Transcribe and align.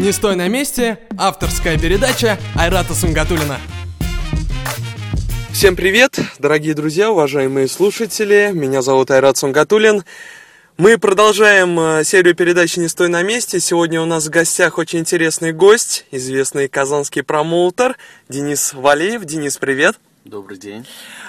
«Не 0.00 0.12
стой 0.12 0.34
на 0.34 0.48
месте»– 0.48 0.98
авторская 1.18 1.78
передача 1.78 2.38
Айрата 2.56 2.94
Сунгатулина. 2.94 3.58
Всем 5.52 5.76
привет, 5.76 6.18
дорогие 6.38 6.72
друзья, 6.72 7.10
уважаемые 7.10 7.68
слушатели. 7.68 8.50
Меня 8.54 8.80
зовут 8.80 9.10
Айрат 9.10 9.36
Сунгатулин. 9.36 10.04
Мы 10.78 10.96
продолжаем 10.96 11.78
э, 11.78 12.04
серию 12.04 12.34
передач 12.34 12.78
«Не 12.78 12.88
стой 12.88 13.08
на 13.08 13.22
месте». 13.22 13.60
Сегодня 13.60 14.00
у 14.00 14.06
нас 14.06 14.28
в 14.28 14.30
гостях 14.30 14.78
очень 14.78 15.00
интересный 15.00 15.52
гость, 15.52 16.06
известный 16.10 16.66
казанский 16.66 17.22
промоутер 17.22 17.98
Денис 18.30 18.72
Валеев. 18.72 19.26
Денис, 19.26 19.58
привет. 19.58 19.98
Добрый 20.26 20.58
день. 20.58 20.86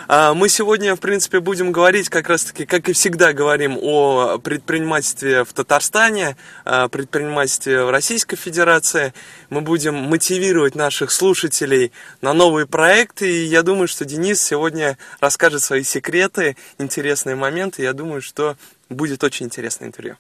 А, 0.10 0.34
мы 0.34 0.50
сегодня, 0.50 0.98
в 0.98 1.00
принципе, 1.00 1.40
будем 1.40 1.72
говорить 1.72 2.10
как 2.10 2.28
раз-таки, 2.28 2.66
как 2.66 2.90
и 2.90 2.94
всегда 2.94 3.32
говорим, 3.32 3.78
о 3.82 4.38
предпринимательстве 4.38 5.46
в 5.46 5.54
Татарстане, 5.54 6.36
предпринимательстве 6.66 7.86
в 7.86 7.90
Российской 7.90 8.36
Федерации. 8.36 9.14
Мы 9.50 9.62
будем 9.62 9.96
мотивировать 9.96 10.76
наших 10.76 11.12
слушателей 11.12 11.94
на 12.20 12.34
новые 12.34 12.68
проекты. 12.68 13.32
И 13.32 13.46
я 13.46 13.64
думаю, 13.64 13.88
что 13.88 14.04
Денис 14.04 14.44
сегодня 14.44 14.98
расскажет 15.22 15.62
свои 15.62 15.84
секреты, 15.84 16.58
интересные 16.78 17.38
моменты. 17.38 17.84
Я 17.84 17.94
думаю, 17.94 18.22
что 18.22 18.58
будет 18.90 19.24
очень 19.24 19.46
интересное 19.46 19.88
интервью. 19.88 20.18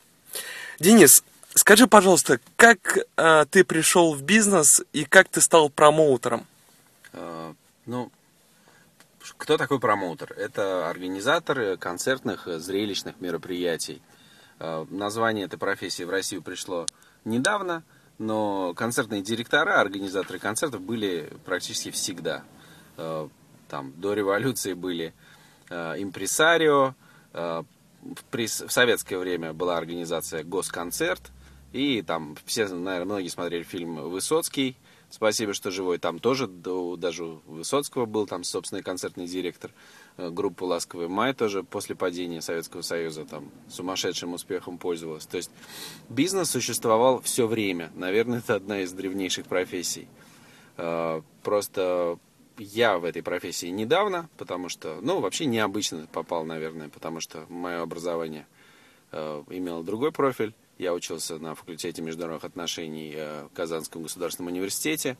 Денис, 0.79 1.25
скажи, 1.55 1.87
пожалуйста, 1.87 2.39
как 2.55 2.99
э, 3.17 3.45
ты 3.51 3.65
пришел 3.65 4.13
в 4.13 4.21
бизнес 4.21 4.81
и 4.93 5.03
как 5.03 5.27
ты 5.27 5.41
стал 5.41 5.69
промоутером? 5.69 6.47
Uh, 7.13 7.53
ну, 7.85 8.09
кто 9.37 9.57
такой 9.57 9.79
промоутер? 9.79 10.33
Это 10.33 10.89
организатор 10.89 11.77
концертных, 11.77 12.47
зрелищных 12.47 13.19
мероприятий. 13.19 14.01
Э, 14.59 14.85
название 14.89 15.45
этой 15.45 15.57
профессии 15.57 16.03
в 16.03 16.09
Россию 16.09 16.41
пришло 16.41 16.87
недавно, 17.25 17.83
но 18.17 18.73
концертные 18.73 19.21
директора, 19.21 19.79
организаторы 19.79 20.39
концертов 20.39 20.81
были 20.81 21.31
практически 21.45 21.91
всегда. 21.91 22.43
Э, 22.97 23.27
там, 23.67 23.93
до 23.97 24.13
революции 24.13 24.73
были 24.73 25.13
э, 25.69 25.95
импресарио, 25.97 26.95
в 27.33 28.69
советское 28.69 29.17
время 29.17 29.53
была 29.53 29.77
организация 29.77 30.43
Госконцерт, 30.43 31.31
и 31.71 32.01
там 32.01 32.35
все, 32.45 32.67
наверное, 32.67 33.05
многие 33.05 33.29
смотрели 33.29 33.63
фильм 33.63 34.09
«Высоцкий», 34.09 34.75
Спасибо, 35.11 35.53
что 35.53 35.71
живой. 35.71 35.97
Там 35.97 36.19
тоже, 36.19 36.47
даже 36.47 37.25
у 37.25 37.41
Высоцкого 37.45 38.05
был 38.05 38.25
там 38.27 38.45
собственный 38.45 38.81
концертный 38.81 39.27
директор 39.27 39.71
э, 40.15 40.29
группы 40.29 40.63
«Ласковый 40.63 41.09
май», 41.09 41.33
тоже 41.33 41.63
после 41.63 41.95
падения 41.95 42.41
Советского 42.41 42.81
Союза 42.81 43.25
там 43.25 43.51
сумасшедшим 43.69 44.33
успехом 44.33 44.77
пользовалась. 44.77 45.25
То 45.25 45.35
есть 45.35 45.51
бизнес 46.07 46.49
существовал 46.49 47.21
все 47.21 47.45
время. 47.45 47.91
Наверное, 47.93 48.39
это 48.39 48.55
одна 48.55 48.81
из 48.81 48.93
древнейших 48.93 49.47
профессий. 49.47 50.07
Э, 50.77 51.21
просто 51.43 52.17
я 52.57 52.97
в 52.97 53.03
этой 53.03 53.21
профессии 53.21 53.67
недавно, 53.67 54.29
потому 54.37 54.69
что, 54.69 54.99
ну, 55.01 55.19
вообще 55.19 55.45
необычно 55.45 56.07
попал, 56.13 56.45
наверное, 56.45 56.87
потому 56.87 57.19
что 57.19 57.45
мое 57.49 57.81
образование 57.81 58.47
э, 59.11 59.43
имело 59.49 59.83
другой 59.83 60.13
профиль. 60.13 60.53
Я 60.81 60.95
учился 60.95 61.37
на 61.37 61.53
факультете 61.53 62.01
международных 62.01 62.43
отношений 62.43 63.13
э, 63.15 63.43
в 63.43 63.55
Казанском 63.55 64.01
государственном 64.01 64.51
университете. 64.51 65.15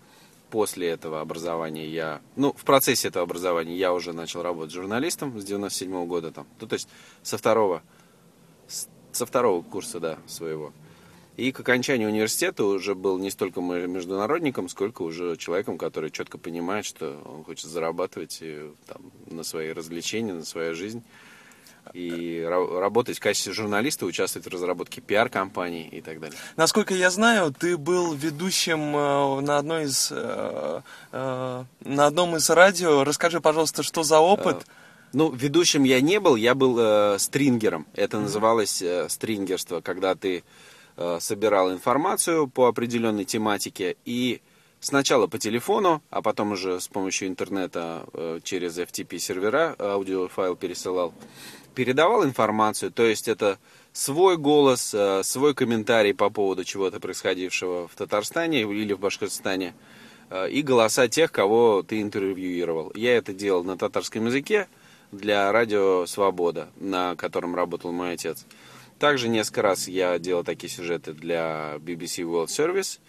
После 0.50 0.88
этого 0.88 1.22
образования 1.22 1.88
я, 1.88 2.20
ну, 2.36 2.52
в 2.52 2.64
процессе 2.64 3.10
этого 3.10 3.26
образования 3.26 3.78
я 3.78 3.94
уже 3.94 4.12
начал 4.12 4.42
работать 4.42 4.74
журналистом 4.74 5.40
с 5.40 5.46
97 5.46 5.92
-го 5.94 6.08
года 6.08 6.32
там. 6.32 6.48
Ну, 6.60 6.66
то 6.66 6.74
есть 6.74 6.90
со 7.22 7.38
второго, 7.38 7.84
со 9.12 9.26
второго 9.28 9.62
курса, 9.62 10.00
да, 10.00 10.18
своего. 10.26 10.74
И 11.38 11.52
к 11.52 11.60
окончанию 11.60 12.10
университета 12.10 12.64
уже 12.64 12.96
был 12.96 13.20
не 13.20 13.30
столько 13.30 13.62
международником, 13.62 14.68
сколько 14.68 15.04
уже 15.04 15.38
человеком, 15.38 15.78
который 15.78 16.10
четко 16.10 16.40
понимает, 16.40 16.86
что 16.86 17.22
он 17.24 17.44
хочет 17.44 17.70
зарабатывать 17.70 18.40
и, 18.42 18.72
там, 18.88 19.12
на 19.28 19.44
свои 19.44 19.74
развлечения, 19.74 20.34
на 20.34 20.44
свою 20.44 20.74
жизнь 20.74 21.04
и 21.94 22.46
работать 22.48 23.18
в 23.18 23.20
качестве 23.20 23.54
журналиста, 23.54 24.06
участвовать 24.06 24.48
в 24.48 24.50
разработке 24.50 25.02
пиар-компаний 25.02 25.88
и 25.92 26.02
так 26.02 26.20
далее. 26.20 26.38
Насколько 26.56 26.94
я 26.94 27.10
знаю, 27.10 27.54
ты 27.58 27.78
был 27.78 28.14
ведущим 28.14 28.96
э, 28.96 29.42
на 29.42 29.58
одной 29.58 29.86
из 29.86 30.10
э, 30.12 30.82
э, 31.12 31.64
на 31.84 32.06
одном 32.06 32.36
из 32.36 32.50
радио. 32.50 33.04
Расскажи, 33.04 33.42
пожалуйста, 33.42 33.84
что 33.84 34.04
за 34.04 34.20
опыт? 34.20 34.66
Ну, 35.14 35.30
ведущим 35.32 35.84
я 35.84 36.00
не 36.00 36.20
был, 36.20 36.36
я 36.38 36.56
был 36.56 36.78
э, 36.80 37.20
стрингером. 37.20 37.86
Это 37.94 38.20
называлось 38.20 38.82
э, 38.82 39.10
стрингерство, 39.10 39.82
когда 39.82 40.16
ты 40.16 40.44
э, 40.96 41.18
собирал 41.20 41.74
информацию 41.74 42.48
по 42.48 42.68
определенной 42.68 43.26
тематике 43.26 43.98
и 44.06 44.42
сначала 44.82 45.28
по 45.28 45.38
телефону, 45.38 46.02
а 46.10 46.22
потом 46.22 46.52
уже 46.52 46.82
с 46.82 46.90
помощью 46.90 47.30
интернета 47.30 48.06
э, 48.14 48.40
через 48.44 48.78
FTP 48.78 49.20
сервера 49.20 49.76
аудиофайл 49.80 50.58
пересылал 50.58 51.14
передавал 51.76 52.26
информацию, 52.26 52.92
то 52.92 53.04
есть 53.04 53.30
это 53.30 53.58
свой 53.94 54.38
голос, 54.38 54.94
э, 54.94 55.22
свой 55.24 55.54
комментарий 55.54 56.14
по 56.14 56.30
поводу 56.30 56.64
чего-то 56.64 57.00
происходившего 57.00 57.88
в 57.88 57.96
Татарстане 57.96 58.64
или 58.64 58.94
в 58.94 59.00
Башкортостане, 59.00 59.74
э, 60.30 60.50
и 60.50 60.62
голоса 60.64 61.08
тех, 61.08 61.32
кого 61.32 61.84
ты 61.84 62.02
интервьюировал. 62.02 62.92
Я 62.94 63.16
это 63.16 63.34
делал 63.34 63.64
на 63.64 63.78
татарском 63.78 64.26
языке 64.26 64.68
для 65.12 65.52
радио 65.52 66.06
«Свобода», 66.08 66.70
на 66.78 67.16
котором 67.16 67.56
работал 67.56 67.92
мой 67.92 68.14
отец. 68.14 68.46
Также 69.00 69.30
несколько 69.30 69.62
раз 69.62 69.88
я 69.88 70.20
делал 70.20 70.44
такие 70.44 70.70
сюжеты 70.70 71.14
для 71.14 71.76
BBC 71.80 72.24
World 72.24 72.48
Service, 72.48 73.00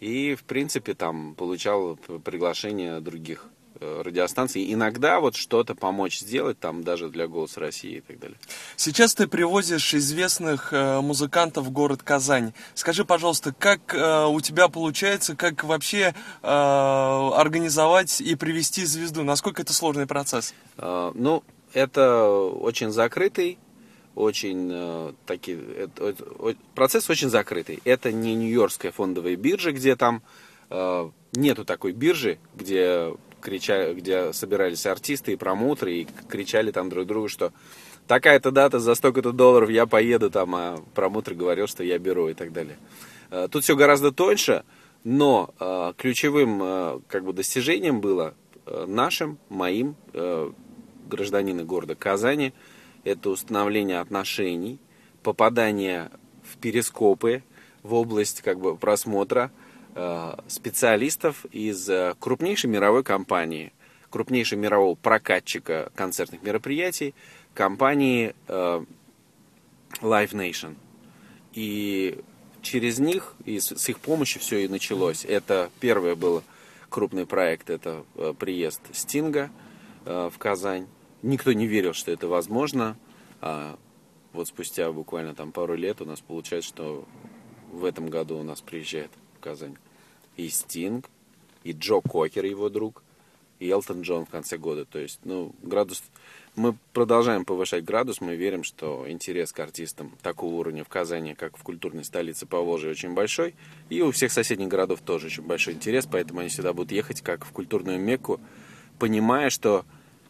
и, 0.00 0.34
в 0.34 0.44
принципе, 0.44 0.94
там 0.94 1.34
получал 1.34 1.96
приглашение 1.96 3.00
других 3.00 3.48
Э, 3.80 4.02
радиостанций. 4.04 4.72
Иногда 4.72 5.20
вот 5.20 5.36
что-то 5.36 5.76
помочь 5.76 6.18
сделать, 6.18 6.58
там 6.58 6.82
даже 6.82 7.10
для 7.10 7.28
«Голоса 7.28 7.60
России» 7.60 7.98
и 7.98 8.00
так 8.00 8.18
далее. 8.18 8.36
Сейчас 8.74 9.14
ты 9.14 9.28
привозишь 9.28 9.94
известных 9.94 10.72
э, 10.72 11.00
музыкантов 11.00 11.66
в 11.66 11.70
город 11.70 12.02
Казань. 12.02 12.54
Скажи, 12.74 13.04
пожалуйста, 13.04 13.54
как 13.56 13.94
э, 13.94 14.26
у 14.26 14.40
тебя 14.40 14.66
получается, 14.66 15.36
как 15.36 15.62
вообще 15.62 16.14
организовать 16.42 18.20
и 18.20 18.34
привести 18.34 18.84
звезду? 18.84 19.22
Насколько 19.22 19.62
это 19.62 19.72
сложный 19.72 20.06
процесс? 20.06 20.54
Ну, 20.76 21.44
это 21.72 22.24
очень 22.30 22.90
закрытый, 22.90 23.58
очень 24.18 24.68
э, 24.72 25.12
таки, 25.26 25.56
это, 25.76 26.14
процесс 26.74 27.08
очень 27.08 27.28
закрытый. 27.28 27.80
Это 27.84 28.10
не 28.10 28.34
Нью-Йоркская 28.34 28.90
фондовая 28.90 29.36
биржа, 29.36 29.72
где 29.72 29.94
там 29.94 30.22
э, 30.70 31.10
нету 31.32 31.64
такой 31.64 31.92
биржи, 31.92 32.38
где 32.56 33.14
кричали, 33.40 33.94
где 33.94 34.32
собирались 34.32 34.86
артисты 34.86 35.32
и 35.32 35.36
промоутеры 35.36 35.94
и 35.94 36.08
кричали 36.28 36.72
там 36.72 36.88
друг 36.88 37.06
другу, 37.06 37.28
что 37.28 37.52
такая-то 38.08 38.50
дата 38.50 38.80
за 38.80 38.94
столько-то 38.96 39.32
долларов 39.32 39.70
я 39.70 39.86
поеду 39.86 40.30
там, 40.30 40.54
а 40.54 40.82
промоутер 40.94 41.34
говорил, 41.34 41.68
что 41.68 41.84
я 41.84 41.98
беру 41.98 42.28
и 42.28 42.34
так 42.34 42.52
далее. 42.52 42.76
Э, 43.30 43.46
тут 43.48 43.62
все 43.62 43.76
гораздо 43.76 44.10
тоньше, 44.10 44.64
но 45.04 45.54
э, 45.60 45.92
ключевым 45.96 46.60
э, 46.62 47.00
как 47.08 47.24
бы 47.24 47.32
достижением 47.32 48.00
было 48.00 48.34
нашим, 48.86 49.38
моим 49.48 49.96
гражданина 51.08 51.64
города 51.64 51.94
Казани, 51.94 52.52
это 53.04 53.30
установление 53.30 54.00
отношений, 54.00 54.78
попадание 55.22 56.10
в 56.42 56.56
перископы, 56.58 57.42
в 57.82 57.94
область 57.94 58.42
как 58.42 58.58
бы 58.58 58.76
просмотра, 58.76 59.50
Э, 60.00 60.36
специалистов 60.46 61.44
из 61.50 61.88
э, 61.88 62.14
крупнейшей 62.20 62.70
мировой 62.70 63.02
компании, 63.02 63.72
крупнейшего 64.10 64.60
мирового 64.60 64.94
прокатчика 64.94 65.90
концертных 65.96 66.40
мероприятий, 66.44 67.16
компании 67.52 68.32
э, 68.46 68.84
Live 70.00 70.30
Nation. 70.34 70.76
И 71.52 72.20
через 72.62 73.00
них, 73.00 73.34
и 73.44 73.58
с 73.58 73.88
их 73.88 73.98
помощью 73.98 74.40
все 74.40 74.58
и 74.58 74.68
началось. 74.68 75.24
Это 75.24 75.68
первый 75.80 76.14
был 76.14 76.44
крупный 76.90 77.26
проект, 77.26 77.68
это 77.68 78.04
приезд 78.38 78.80
Стинга 78.92 79.50
в 80.04 80.32
Казань. 80.38 80.86
Никто 81.22 81.52
не 81.52 81.66
верил, 81.66 81.92
что 81.92 82.10
это 82.10 82.28
возможно. 82.28 82.96
А 83.40 83.78
вот 84.32 84.48
спустя 84.48 84.90
буквально 84.92 85.34
там 85.34 85.52
пару 85.52 85.74
лет 85.74 86.00
у 86.00 86.04
нас 86.04 86.20
получается, 86.20 86.68
что 86.68 87.04
в 87.72 87.84
этом 87.84 88.08
году 88.08 88.38
у 88.38 88.42
нас 88.42 88.60
приезжает 88.60 89.10
в 89.36 89.40
Казань 89.40 89.76
и 90.36 90.48
Стинг, 90.48 91.06
и 91.64 91.72
Джо 91.72 92.00
Кокер, 92.00 92.44
его 92.44 92.68
друг, 92.68 93.02
и 93.58 93.68
Элтон 93.68 94.02
Джон 94.02 94.24
в 94.24 94.30
конце 94.30 94.56
года. 94.56 94.84
То 94.84 94.98
есть, 94.98 95.20
ну, 95.24 95.54
градус... 95.62 96.02
Мы 96.54 96.76
продолжаем 96.92 97.44
повышать 97.44 97.84
градус, 97.84 98.20
мы 98.20 98.34
верим, 98.34 98.64
что 98.64 99.08
интерес 99.08 99.52
к 99.52 99.60
артистам 99.60 100.16
такого 100.22 100.54
уровня 100.54 100.82
в 100.82 100.88
Казани, 100.88 101.34
как 101.34 101.56
в 101.56 101.62
культурной 101.62 102.04
столице 102.04 102.46
Поволжья, 102.46 102.90
очень 102.90 103.14
большой. 103.14 103.54
И 103.90 104.02
у 104.02 104.10
всех 104.10 104.32
соседних 104.32 104.68
городов 104.68 105.00
тоже 105.00 105.26
очень 105.26 105.44
большой 105.44 105.74
интерес, 105.74 106.08
поэтому 106.10 106.40
они 106.40 106.48
сюда 106.48 106.72
будут 106.72 106.90
ехать 106.90 107.20
как 107.22 107.44
в 107.44 107.52
культурную 107.52 108.00
Мекку, 108.00 108.40
понимая, 108.98 109.50
что 109.50 109.84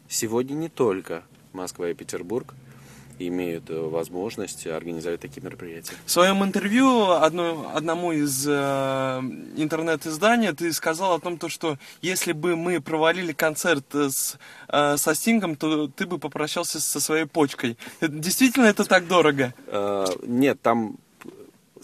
сегодня 0.09 0.55
не 0.55 0.69
только 0.69 1.23
Москва 1.53 1.89
и 1.89 1.95
Петербург, 1.95 2.55
имеют 3.19 3.69
э, 3.71 3.75
возможность 3.75 4.67
организовать 4.67 5.21
такие 5.21 5.43
мероприятия. 5.43 5.93
В 6.07 6.11
своем 6.11 6.45
интервью 6.45 7.11
одно, 7.11 7.71
одному 7.75 8.13
из 8.13 8.47
э, 8.47 8.53
интернет-изданий 9.57 10.53
ты 10.53 10.73
сказал 10.73 11.15
о 11.15 11.19
том, 11.19 11.39
то, 11.39 11.49
что 11.49 11.79
если 12.01 12.33
бы 12.33 12.57
мы 12.57 12.81
провалили 12.81 13.33
концерт 13.33 13.93
с, 13.93 14.39
э, 14.69 14.97
со 14.97 15.15
Стингом, 15.15 15.57
то 15.57 15.89
ты 15.89 16.07
бы 16.07 16.19
попрощался 16.19 16.81
со 16.81 17.01
своей 17.01 17.25
почкой. 17.25 17.77
Действительно 18.01 18.67
это 18.67 18.85
так 18.85 19.09
дорого? 19.09 19.53
Э, 19.67 20.07
нет, 20.23 20.61
там 20.63 20.99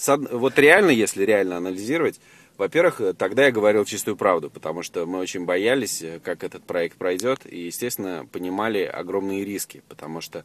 вот 0.06 0.58
реально, 0.58 0.90
если 0.90 1.24
реально 1.24 1.56
анализировать, 1.56 2.20
во-первых, 2.56 3.16
тогда 3.16 3.46
я 3.46 3.52
говорил 3.52 3.84
чистую 3.84 4.16
правду, 4.16 4.50
потому 4.50 4.82
что 4.82 5.06
мы 5.06 5.18
очень 5.18 5.44
боялись, 5.44 6.04
как 6.22 6.44
этот 6.44 6.64
проект 6.64 6.96
пройдет, 6.96 7.40
и, 7.44 7.62
естественно, 7.62 8.26
понимали 8.30 8.82
огромные 8.82 9.44
риски, 9.44 9.82
потому 9.88 10.20
что 10.20 10.44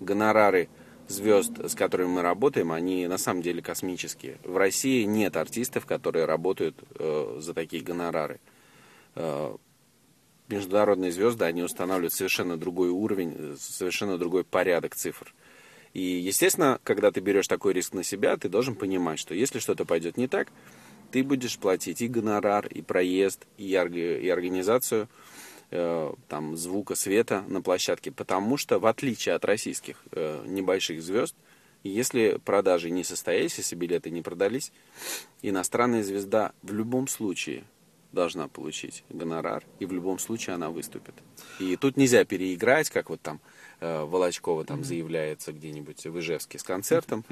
гонорары 0.00 0.68
звезд, 1.08 1.52
с 1.64 1.74
которыми 1.74 2.08
мы 2.08 2.22
работаем, 2.22 2.70
они 2.70 3.06
на 3.06 3.18
самом 3.18 3.42
деле 3.42 3.62
космические. 3.62 4.38
В 4.44 4.56
России 4.56 5.04
нет 5.04 5.36
артистов, 5.36 5.86
которые 5.86 6.26
работают 6.26 6.76
э, 6.98 7.38
за 7.40 7.54
такие 7.54 7.82
гонорары. 7.82 8.38
Э, 9.14 9.56
международные 10.48 11.12
звезды, 11.12 11.44
они 11.44 11.62
устанавливают 11.62 12.12
совершенно 12.12 12.56
другой 12.56 12.90
уровень, 12.90 13.56
совершенно 13.58 14.18
другой 14.18 14.44
порядок 14.44 14.94
цифр. 14.94 15.34
И, 15.94 16.02
естественно, 16.02 16.78
когда 16.84 17.10
ты 17.10 17.20
берешь 17.20 17.48
такой 17.48 17.72
риск 17.72 17.94
на 17.94 18.04
себя, 18.04 18.36
ты 18.36 18.48
должен 18.48 18.74
понимать, 18.74 19.18
что 19.18 19.34
если 19.34 19.58
что-то 19.58 19.84
пойдет 19.84 20.16
не 20.16 20.28
так, 20.28 20.48
ты 21.10 21.22
будешь 21.22 21.58
платить 21.58 22.02
и 22.02 22.08
гонорар, 22.08 22.66
и 22.66 22.82
проезд, 22.82 23.46
и, 23.56 23.64
и 23.64 24.28
организацию– 24.28 25.08
Э, 25.70 26.14
там, 26.28 26.56
звука, 26.56 26.94
света 26.94 27.44
на 27.46 27.60
площадке, 27.60 28.10
потому 28.10 28.56
что, 28.56 28.78
в 28.78 28.86
отличие 28.86 29.34
от 29.34 29.44
российских 29.44 30.02
э, 30.12 30.42
небольших 30.46 31.02
звезд, 31.02 31.34
если 31.84 32.40
продажи 32.42 32.88
не 32.88 33.04
состоялись, 33.04 33.58
если 33.58 33.76
билеты 33.76 34.08
не 34.08 34.22
продались, 34.22 34.72
иностранная 35.42 36.02
звезда 36.02 36.52
в 36.62 36.72
любом 36.72 37.06
случае 37.06 37.64
должна 38.12 38.48
получить 38.48 39.04
гонорар, 39.10 39.62
и 39.78 39.84
в 39.84 39.92
любом 39.92 40.18
случае 40.18 40.54
она 40.54 40.70
выступит. 40.70 41.14
И 41.60 41.76
тут 41.76 41.98
нельзя 41.98 42.24
переиграть, 42.24 42.88
как 42.88 43.10
вот 43.10 43.20
там 43.20 43.38
э, 43.80 44.04
Волочкова 44.04 44.64
там 44.64 44.84
заявляется 44.84 45.52
где-нибудь 45.52 46.06
в 46.06 46.18
Ижевске 46.18 46.58
с 46.58 46.62
концертом, 46.62 47.26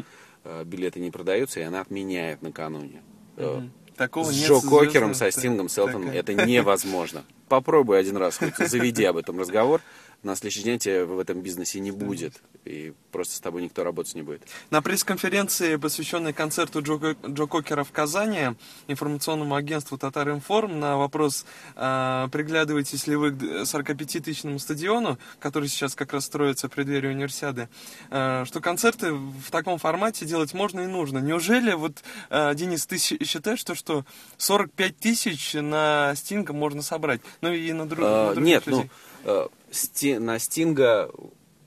э, 0.44 0.62
билеты 0.64 1.00
не 1.00 1.10
продаются, 1.10 1.60
и 1.60 1.62
она 1.62 1.80
отменяет 1.80 2.42
накануне. 2.42 3.02
Э, 3.36 3.62
Такого 3.96 4.30
с 4.30 4.34
Джо 4.34 4.60
Кокером, 4.60 5.14
со 5.14 5.30
Стингом, 5.30 5.68
с 5.70 5.78
Элтоном 5.78 6.10
это 6.10 6.34
невозможно. 6.34 7.24
Попробуй 7.48 7.98
один 7.98 8.16
раз, 8.18 8.36
хоть 8.38 8.56
заведи 8.68 9.04
об 9.04 9.16
этом 9.16 9.38
разговор. 9.38 9.80
На 10.26 10.34
следующий 10.34 10.64
день 10.64 10.80
тебя 10.80 11.06
в 11.06 11.20
этом 11.20 11.40
бизнесе 11.40 11.78
не 11.78 11.92
будет. 11.92 12.42
И 12.64 12.92
просто 13.12 13.36
с 13.36 13.40
тобой 13.40 13.62
никто 13.62 13.84
работать 13.84 14.16
не 14.16 14.22
будет. 14.22 14.42
На 14.70 14.82
пресс-конференции, 14.82 15.76
посвященной 15.76 16.32
концерту 16.32 16.82
Джо, 16.82 17.14
Джо 17.24 17.46
Кокера 17.46 17.84
в 17.84 17.92
Казани, 17.92 18.56
информационному 18.88 19.54
агентству 19.54 19.96
Татар 19.96 20.30
Информ 20.30 20.80
на 20.80 20.96
вопрос, 20.96 21.46
э, 21.76 22.28
приглядываетесь 22.32 23.06
ли 23.06 23.14
вы 23.14 23.30
к 23.30 23.40
45-тысячному 23.40 24.58
стадиону, 24.58 25.16
который 25.38 25.68
сейчас 25.68 25.94
как 25.94 26.12
раз 26.12 26.24
строится 26.24 26.66
в 26.66 26.72
преддверии 26.72 27.06
универсиады, 27.10 27.68
э, 28.10 28.44
что 28.46 28.60
концерты 28.60 29.12
в 29.12 29.52
таком 29.52 29.78
формате 29.78 30.26
делать 30.26 30.52
можно 30.54 30.80
и 30.80 30.86
нужно. 30.88 31.18
Неужели, 31.18 31.72
вот, 31.72 32.02
э, 32.30 32.52
Денис, 32.56 32.84
ты 32.84 32.98
считаешь, 32.98 33.60
что, 33.60 33.76
что 33.76 34.04
45 34.38 34.98
тысяч 34.98 35.54
на 35.54 36.14
Стинга 36.16 36.52
можно 36.52 36.82
собрать? 36.82 37.20
Ну 37.42 37.52
и 37.52 37.72
на, 37.72 37.86
друг, 37.86 38.04
А, 38.04 38.28
на 38.30 38.34
других 38.34 38.54
Нет, 38.54 38.66
людей. 38.66 38.90
ну, 39.24 39.50
Сти- 39.76 40.18
на 40.18 40.38
Стинга, 40.38 41.10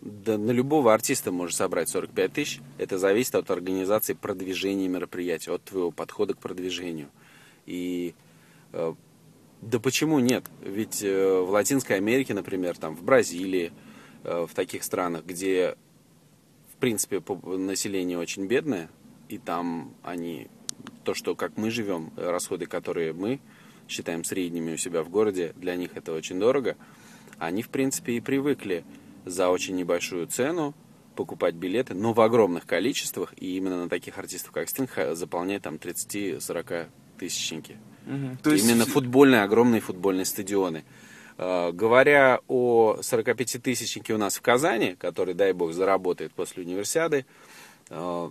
да, 0.01 0.38
на 0.38 0.51
любого 0.51 0.94
артиста 0.94 1.31
можно 1.31 1.56
собрать 1.56 1.89
45 1.89 2.33
тысяч. 2.33 2.59
Это 2.77 2.97
зависит 2.97 3.35
от 3.35 3.51
организации 3.51 4.13
продвижения 4.13 4.88
мероприятия, 4.88 5.51
от 5.51 5.63
твоего 5.63 5.91
подхода 5.91 6.33
к 6.33 6.39
продвижению. 6.39 7.09
И 7.65 8.15
э, 8.73 8.94
да 9.61 9.79
почему 9.79 10.19
нет? 10.19 10.45
Ведь 10.61 11.03
э, 11.03 11.39
в 11.41 11.50
Латинской 11.50 11.97
Америке, 11.97 12.33
например, 12.33 12.77
там 12.77 12.95
в 12.95 13.03
Бразилии, 13.03 13.73
э, 14.23 14.45
в 14.50 14.53
таких 14.53 14.83
странах, 14.83 15.25
где 15.25 15.75
в 16.73 16.77
принципе 16.77 17.21
население 17.44 18.17
очень 18.17 18.45
бедное, 18.45 18.89
и 19.27 19.38
там 19.38 19.94
они, 20.01 20.47
то, 21.03 21.13
что 21.13 21.35
как 21.35 21.57
мы 21.57 21.71
живем, 21.71 22.13
э, 22.15 22.29
расходы, 22.29 22.67
которые 22.67 23.11
мы 23.11 23.41
считаем 23.89 24.23
средними 24.23 24.73
у 24.73 24.77
себя 24.77 25.03
в 25.03 25.09
городе, 25.09 25.53
для 25.57 25.75
них 25.75 25.91
это 25.95 26.13
очень 26.13 26.39
дорого, 26.39 26.77
они, 27.39 27.62
в 27.62 27.69
принципе, 27.69 28.13
и 28.13 28.19
привыкли 28.19 28.83
за 29.25 29.50
очень 29.50 29.75
небольшую 29.75 30.27
цену 30.27 30.74
покупать 31.15 31.56
билеты, 31.56 31.94
но 31.94 32.13
в 32.13 32.21
огромных 32.21 32.65
количествах, 32.65 33.33
и 33.38 33.57
именно 33.57 33.83
на 33.83 33.89
таких 33.89 34.18
артистов, 34.18 34.51
как 34.51 34.69
Стинг, 34.69 34.91
ха- 34.91 35.15
заполнять 35.15 35.63
там 35.63 35.75
30-40 35.75 36.88
тысячники. 37.18 37.77
Мгм. 38.06 38.38
Именно 38.45 38.86
футбольные, 38.86 39.44
огромные 39.44 39.81
футбольные 39.81 40.25
стадионы. 40.25 40.83
Э, 41.38 41.71
Говоря 41.74 42.39
о 42.47 42.97
45-тысячнике 43.01 44.13
у 44.13 44.18
нас 44.18 44.38
в 44.38 44.42
Казани, 44.42 44.95
который, 44.95 45.33
дай 45.33 45.51
бог, 45.53 45.74
заработает 45.74 46.33
после 46.33 46.63
универсиады, 46.63 47.25
э, 47.89 48.30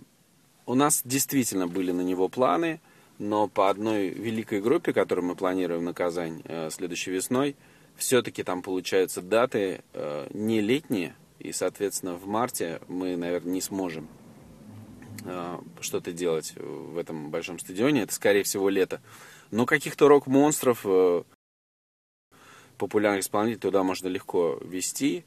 у 0.65 0.75
нас 0.75 1.01
действительно 1.05 1.67
были 1.67 1.91
на 1.91 2.01
него 2.01 2.27
планы, 2.27 2.81
но 3.19 3.47
по 3.47 3.69
одной 3.69 4.09
великой 4.09 4.61
группе, 4.61 4.93
которую 4.93 5.25
мы 5.27 5.35
планируем 5.35 5.85
на 5.85 5.93
Казань 5.93 6.41
э, 6.45 6.69
следующей 6.71 7.11
весной, 7.11 7.55
все-таки 7.99 8.43
там 8.43 8.61
получаются 8.61 9.21
даты 9.21 9.83
э, 9.93 10.27
не 10.33 10.61
летние, 10.61 11.15
и, 11.39 11.51
соответственно, 11.51 12.15
в 12.15 12.25
марте 12.27 12.81
мы, 12.87 13.15
наверное, 13.15 13.53
не 13.53 13.61
сможем 13.61 14.07
э, 15.23 15.57
что-то 15.81 16.11
делать 16.11 16.53
в 16.57 16.97
этом 16.97 17.29
большом 17.29 17.59
стадионе. 17.59 18.01
Это, 18.01 18.13
скорее 18.13 18.43
всего, 18.43 18.69
лето. 18.69 19.01
Но 19.51 19.65
каких-то 19.65 20.07
рок-монстров, 20.07 20.81
э, 20.85 21.23
популярных 22.77 23.23
исполнителей 23.23 23.59
туда 23.59 23.83
можно 23.83 24.07
легко 24.07 24.59
вести. 24.63 25.25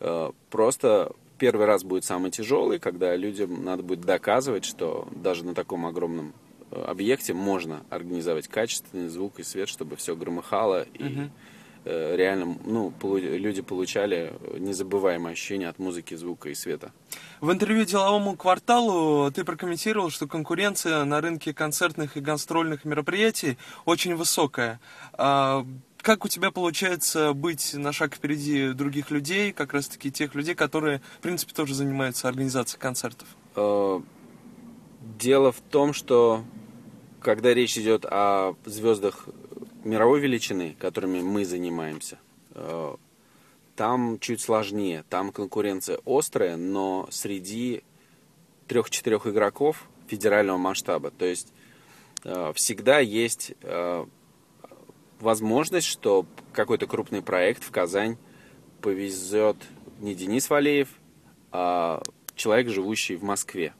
Э, 0.00 0.30
Просто 0.50 1.12
первый 1.38 1.66
раз 1.66 1.82
будет 1.82 2.04
самый 2.04 2.30
тяжелый, 2.30 2.78
когда 2.78 3.16
людям 3.16 3.64
надо 3.64 3.82
будет 3.82 4.02
доказывать, 4.02 4.64
что 4.64 5.08
даже 5.10 5.44
на 5.44 5.54
таком 5.54 5.86
огромном 5.86 6.34
э, 6.70 6.80
объекте 6.80 7.34
можно 7.34 7.84
организовать 7.90 8.48
качественный 8.48 9.08
звук 9.08 9.40
и 9.40 9.42
свет, 9.42 9.68
чтобы 9.68 9.96
все 9.96 10.14
громыхало 10.14 10.86
э, 10.98 11.28
реально 11.84 12.56
ну, 12.64 12.92
люди 13.02 13.62
получали 13.62 14.32
незабываемое 14.58 15.32
ощущение 15.32 15.68
от 15.68 15.78
музыки, 15.78 16.14
звука 16.14 16.48
и 16.48 16.54
света. 16.54 16.92
В 17.40 17.50
интервью 17.50 17.84
деловому 17.84 18.36
кварталу 18.36 19.30
ты 19.32 19.44
прокомментировал, 19.44 20.10
что 20.10 20.26
конкуренция 20.26 21.04
на 21.04 21.20
рынке 21.20 21.52
концертных 21.52 22.16
и 22.16 22.20
гастрольных 22.20 22.84
мероприятий 22.84 23.58
очень 23.84 24.14
высокая. 24.14 24.80
А 25.14 25.66
Как 26.00 26.24
у 26.24 26.28
тебя 26.28 26.50
получается 26.50 27.32
быть 27.32 27.74
на 27.74 27.92
шаг 27.92 28.14
впереди 28.14 28.72
других 28.72 29.10
людей, 29.10 29.52
как 29.52 29.72
раз 29.72 29.88
таки 29.88 30.10
тех 30.10 30.34
людей, 30.34 30.54
которые, 30.54 31.00
в 31.18 31.22
принципе, 31.22 31.52
тоже 31.52 31.74
занимаются 31.74 32.28
организацией 32.28 32.80
концертов? 32.80 33.28
Э, 33.56 34.00
Дело 35.18 35.50
в 35.52 35.60
том, 35.60 35.92
что 35.92 36.44
когда 37.20 37.54
речь 37.54 37.76
идет 37.76 38.04
о 38.04 38.54
звездах 38.64 39.28
мировой 39.84 40.20
величины, 40.20 40.76
которыми 40.78 41.20
мы 41.20 41.44
занимаемся, 41.44 42.18
э, 42.54 42.94
там 43.76 44.18
чуть 44.20 44.40
сложнее. 44.40 45.04
Там 45.08 45.32
конкуренция 45.32 45.98
острая, 46.04 46.56
но 46.56 47.08
среди 47.10 47.82
трех-четырех 48.68 49.26
игроков 49.26 49.88
федерального 50.06 50.58
масштаба. 50.58 51.10
То 51.10 51.24
есть 51.24 51.52
э, 52.24 52.52
всегда 52.54 52.98
есть 52.98 53.54
э, 53.62 54.06
возможность, 55.20 55.86
что 55.86 56.26
какой-то 56.52 56.86
крупный 56.86 57.22
проект 57.22 57.64
в 57.64 57.70
Казань 57.70 58.16
повезет 58.80 59.56
не 60.00 60.14
Денис 60.14 60.50
Валеев, 60.50 60.88
а 61.50 62.02
человек, 62.34 62.68
живущий 62.68 63.16
в 63.16 63.22
Москве. 63.22 63.72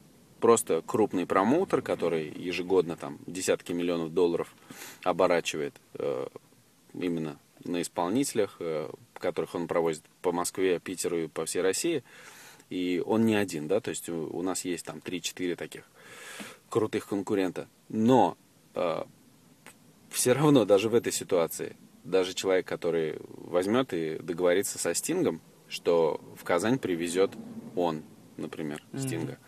Просто 0.43 0.83
крупный 0.85 1.25
промоутер, 1.25 1.81
который 1.81 2.27
ежегодно 2.27 2.97
там 2.97 3.17
десятки 3.27 3.71
миллионов 3.71 4.13
долларов 4.13 4.53
оборачивает 5.01 5.73
э, 5.93 6.27
именно 6.93 7.39
на 7.63 7.81
исполнителях, 7.81 8.57
э, 8.59 8.89
которых 9.13 9.55
он 9.55 9.69
провозит 9.69 10.03
по 10.21 10.33
Москве, 10.33 10.81
Питеру 10.81 11.17
и 11.17 11.27
по 11.29 11.45
всей 11.45 11.61
России. 11.61 12.03
И 12.69 13.01
он 13.05 13.25
не 13.25 13.35
один, 13.35 13.69
да, 13.69 13.79
то 13.79 13.91
есть 13.91 14.09
у, 14.09 14.27
у 14.35 14.41
нас 14.41 14.65
есть 14.65 14.85
там 14.85 14.97
3-4 14.97 15.55
таких 15.55 15.83
крутых 16.67 17.07
конкурента. 17.07 17.69
Но 17.87 18.37
э, 18.75 19.03
все 20.09 20.33
равно 20.33 20.65
даже 20.65 20.89
в 20.89 20.95
этой 20.95 21.13
ситуации, 21.13 21.77
даже 22.03 22.33
человек, 22.33 22.67
который 22.67 23.15
возьмет 23.29 23.93
и 23.93 24.17
договорится 24.17 24.77
со 24.77 24.93
Стингом, 24.93 25.39
что 25.69 26.19
в 26.37 26.43
Казань 26.43 26.79
привезет 26.79 27.31
он, 27.77 28.03
например, 28.35 28.83
Стинга. 28.93 29.39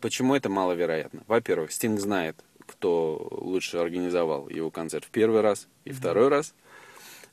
Почему 0.00 0.34
это 0.34 0.48
маловероятно? 0.48 1.22
Во-первых, 1.26 1.72
Стинг 1.72 2.00
знает, 2.00 2.36
кто 2.66 3.28
лучше 3.30 3.78
организовал 3.78 4.48
его 4.48 4.70
концерт 4.70 5.04
в 5.04 5.10
первый 5.10 5.40
раз 5.40 5.68
и 5.84 5.92
второй 5.92 6.28
раз. 6.28 6.54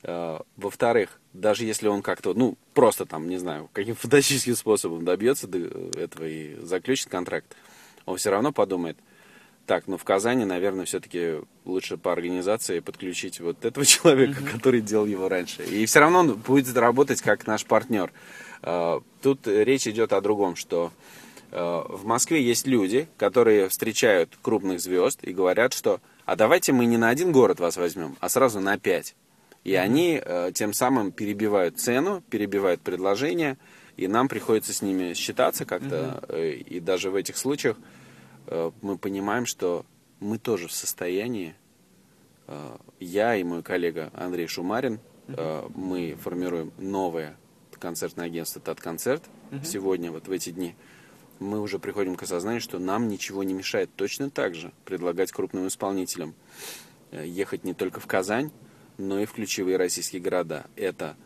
Э, 0.04 0.40
Во-вторых, 0.58 1.20
даже 1.34 1.66
если 1.66 1.88
он 1.88 2.02
как-то, 2.02 2.34
ну, 2.34 2.58
просто 2.74 3.06
там, 3.06 3.28
не 3.30 3.38
знаю, 3.38 3.70
каким 3.74 3.96
фантастическим 4.02 4.56
способом 4.56 5.06
добьется 5.06 5.48
до 5.48 5.60
этого 6.00 6.26
и 6.26 6.56
заключит 6.62 7.10
контракт, 7.10 7.56
он 8.06 8.18
все 8.18 8.32
равно 8.32 8.52
подумает, 8.52 8.98
так, 9.68 9.88
ну 9.88 9.96
в 9.98 10.04
Казани, 10.04 10.44
наверное, 10.44 10.86
все-таки 10.86 11.36
лучше 11.66 11.96
по 11.98 12.12
организации 12.12 12.80
подключить 12.80 13.40
вот 13.40 13.64
этого 13.64 13.86
человека, 13.86 14.44
который 14.44 14.82
делал 14.82 15.06
его 15.06 15.30
раньше. 15.30 15.64
И 15.64 15.86
все 15.86 16.00
равно 16.00 16.20
он 16.20 16.34
будет 16.34 16.76
работать 16.76 17.22
как 17.22 17.48
наш 17.48 17.66
партнер. 17.66 18.12
Э, 18.64 19.00
Тут 19.22 19.48
речь 19.48 19.88
идет 19.88 20.14
о 20.14 20.22
другом, 20.22 20.56
что 20.56 20.92
в 21.52 22.06
Москве 22.06 22.42
есть 22.42 22.66
люди, 22.66 23.08
которые 23.18 23.68
встречают 23.68 24.38
крупных 24.42 24.80
звезд 24.80 25.20
и 25.24 25.34
говорят, 25.34 25.74
что 25.74 26.00
а 26.26 26.36
давайте 26.36 26.72
мы 26.72 26.86
не 26.86 26.98
на 26.98 27.10
один 27.10 27.32
город 27.32 27.60
вас 27.60 27.78
возьмем, 27.78 28.16
а 28.20 28.30
сразу 28.30 28.60
на 28.60 28.78
пять. 28.78 29.16
И 29.64 29.76
они 29.76 30.20
э, 30.24 30.52
тем 30.54 30.74
самым 30.74 31.12
перебивают 31.12 31.80
цену, 31.80 32.24
перебивают 32.30 32.82
предложение, 32.82 33.58
и 33.98 34.08
нам 34.08 34.28
приходится 34.28 34.74
с 34.74 34.82
ними 34.82 35.14
считаться 35.14 35.66
как-то. 35.66 36.24
э, 36.30 36.54
И 36.54 36.80
даже 36.80 37.12
в 37.12 37.16
этих 37.16 37.38
случаях 37.38 37.78
э, 38.48 38.72
мы 38.82 38.98
понимаем, 38.98 39.46
что 39.46 39.86
мы 40.20 40.38
тоже 40.38 40.68
в 40.68 40.72
состоянии, 40.72 41.54
э, 42.48 42.78
я 43.00 43.36
и 43.36 43.44
мой 43.44 43.62
коллега 43.62 44.10
Андрей 44.16 44.48
Шумарин, 44.48 45.00
э, 45.28 45.68
мы 45.76 46.16
формируем 46.24 46.72
новое 46.78 47.36
концертное 47.78 48.28
агентство 48.28 48.62
«Тат-концерт» 48.62 49.24
сегодня, 49.64 50.12
вот 50.12 50.28
в 50.28 50.32
эти 50.32 50.52
дни. 50.52 50.76
Мы 51.42 51.60
уже 51.60 51.80
приходим 51.80 52.16
к 52.18 52.22
осознанию, 52.22 52.62
что 52.62 52.78
нам 52.78 53.08
ничего 53.08 53.44
не 53.44 53.56
мешает 53.56 53.90
точно 53.96 54.30
так 54.30 54.54
же 54.54 54.72
предлагать 54.86 55.32
крупным 55.32 55.66
исполнителям 55.66 56.36
э, 57.10 57.26
ехать 57.26 57.64
не 57.64 57.74
только 57.74 58.00
в 58.00 58.06
Казань, 58.06 58.52
но 59.00 59.20
и 59.20 59.26
в 59.26 59.34
ключевые 59.34 59.78
российские 59.78 60.22
города. 60.22 60.68
Это 60.76 61.18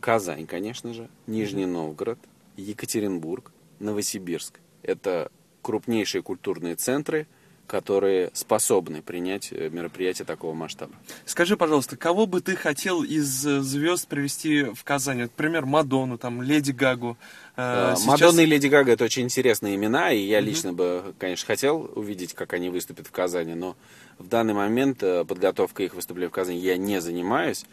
Казань, 0.00 0.46
конечно 0.46 0.94
же, 0.94 1.10
Нижний 1.26 1.66
Новгород, 1.66 2.18
Екатеринбург, 2.56 3.52
Новосибирск. 3.80 4.60
Это 4.82 5.30
крупнейшие 5.60 6.22
культурные 6.22 6.76
центры, 6.76 7.26
которые 7.68 8.30
способны 8.32 9.02
принять 9.02 9.52
э, 9.52 9.68
мероприятие 9.68 10.24
такого 10.24 10.54
масштаба. 10.54 10.92
Скажи, 11.26 11.56
пожалуйста, 11.56 11.96
кого 11.96 12.26
бы 12.26 12.40
ты 12.40 12.56
хотел 12.56 13.04
из 13.04 13.46
э, 13.46 13.60
звезд 13.60 14.08
привести 14.08 14.62
в 14.64 14.82
Казань? 14.82 15.18
Например, 15.18 15.66
Мадонну, 15.66 16.18
там, 16.18 16.42
Леди 16.42 16.72
Гагу. 16.72 17.16
Э, 17.56 17.92
Э, 17.92 17.94
сейчас- 17.96 18.06
Мадонна 18.06 18.40
и 18.40 18.46
Леди 18.46 18.66
Гага 18.68 18.92
это 18.92 19.04
очень 19.04 19.22
интересные 19.24 19.76
имена, 19.76 20.10
и 20.12 20.18
я 20.20 20.40
лично 20.40 20.72
бы, 20.72 21.14
конечно, 21.18 21.46
хотел 21.46 21.90
увидеть, 21.94 22.32
как 22.34 22.54
они 22.54 22.70
выступят 22.70 23.06
в 23.06 23.10
Казани, 23.12 23.54
но 23.54 23.76
в 24.18 24.26
данный 24.28 24.54
момент 24.54 24.98
подготовкой 25.00 25.86
их 25.86 25.94
выступления 25.94 26.28
в 26.30 26.32
Казани 26.32 26.58
я 26.58 26.76
не 26.76 27.00
занимаюсь. 27.00 27.64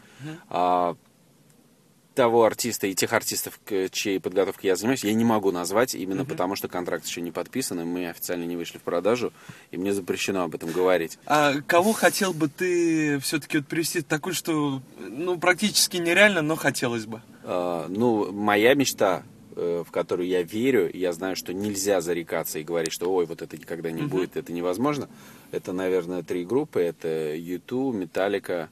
Того 2.16 2.46
артиста 2.46 2.88
и 2.88 2.96
тех 2.96 3.14
артистов, 3.14 3.60
к 3.64 3.90
чьей 3.90 4.20
подготовкой 4.20 4.70
я 4.70 4.76
занимаюсь, 4.76 5.04
я 5.04 5.14
не 5.14 5.26
могу 5.26 5.52
назвать, 5.52 5.94
именно 5.94 6.26
потому 6.26 6.56
что 6.56 6.68
контракт 6.68 7.06
еще 7.06 7.22
не 7.22 7.32
подписан, 7.32 7.82
и 7.82 7.84
мы 7.84 8.10
официально 8.10 8.46
не 8.46 8.56
вышли 8.56 8.78
в 8.78 8.82
продажу, 8.82 9.34
и 9.72 9.78
мне 9.78 9.94
запрещено 9.94 10.44
об 10.44 10.56
этом 10.56 10.72
говорить. 10.72 11.20
А 11.26 11.62
кого 11.68 11.94
хотел 11.94 12.34
бы 12.34 12.48
ты 12.48 13.20
все-таки 13.20 13.58
вот 13.58 13.68
привести 13.68 14.02
такой, 14.02 14.34
что 14.34 14.82
ну, 14.98 15.38
практически 15.38 15.98
нереально, 15.98 16.42
но 16.42 16.56
хотелось 16.56 17.06
бы? 17.06 17.22
А, 17.44 17.88
ну, 17.90 18.32
моя 18.32 18.74
мечта, 18.74 19.24
э, 19.56 19.84
в 19.86 19.92
которую 19.92 20.28
я 20.28 20.42
верю, 20.42 20.90
я 20.94 21.12
знаю, 21.12 21.36
что 21.36 21.54
нельзя 21.54 22.02
зарекаться 22.02 22.60
и 22.60 22.64
говорить, 22.64 22.94
что 22.94 23.14
ой, 23.14 23.26
вот 23.26 23.42
это 23.42 23.58
никогда 23.58 23.92
не 23.92 24.04
будет, 24.04 24.38
это 24.38 24.54
невозможно. 24.54 25.10
Это, 25.52 25.74
наверное, 25.74 26.24
три 26.24 26.46
группы. 26.46 26.82
Это 26.82 27.36
U2, 27.36 28.08
Metallica 28.08 28.70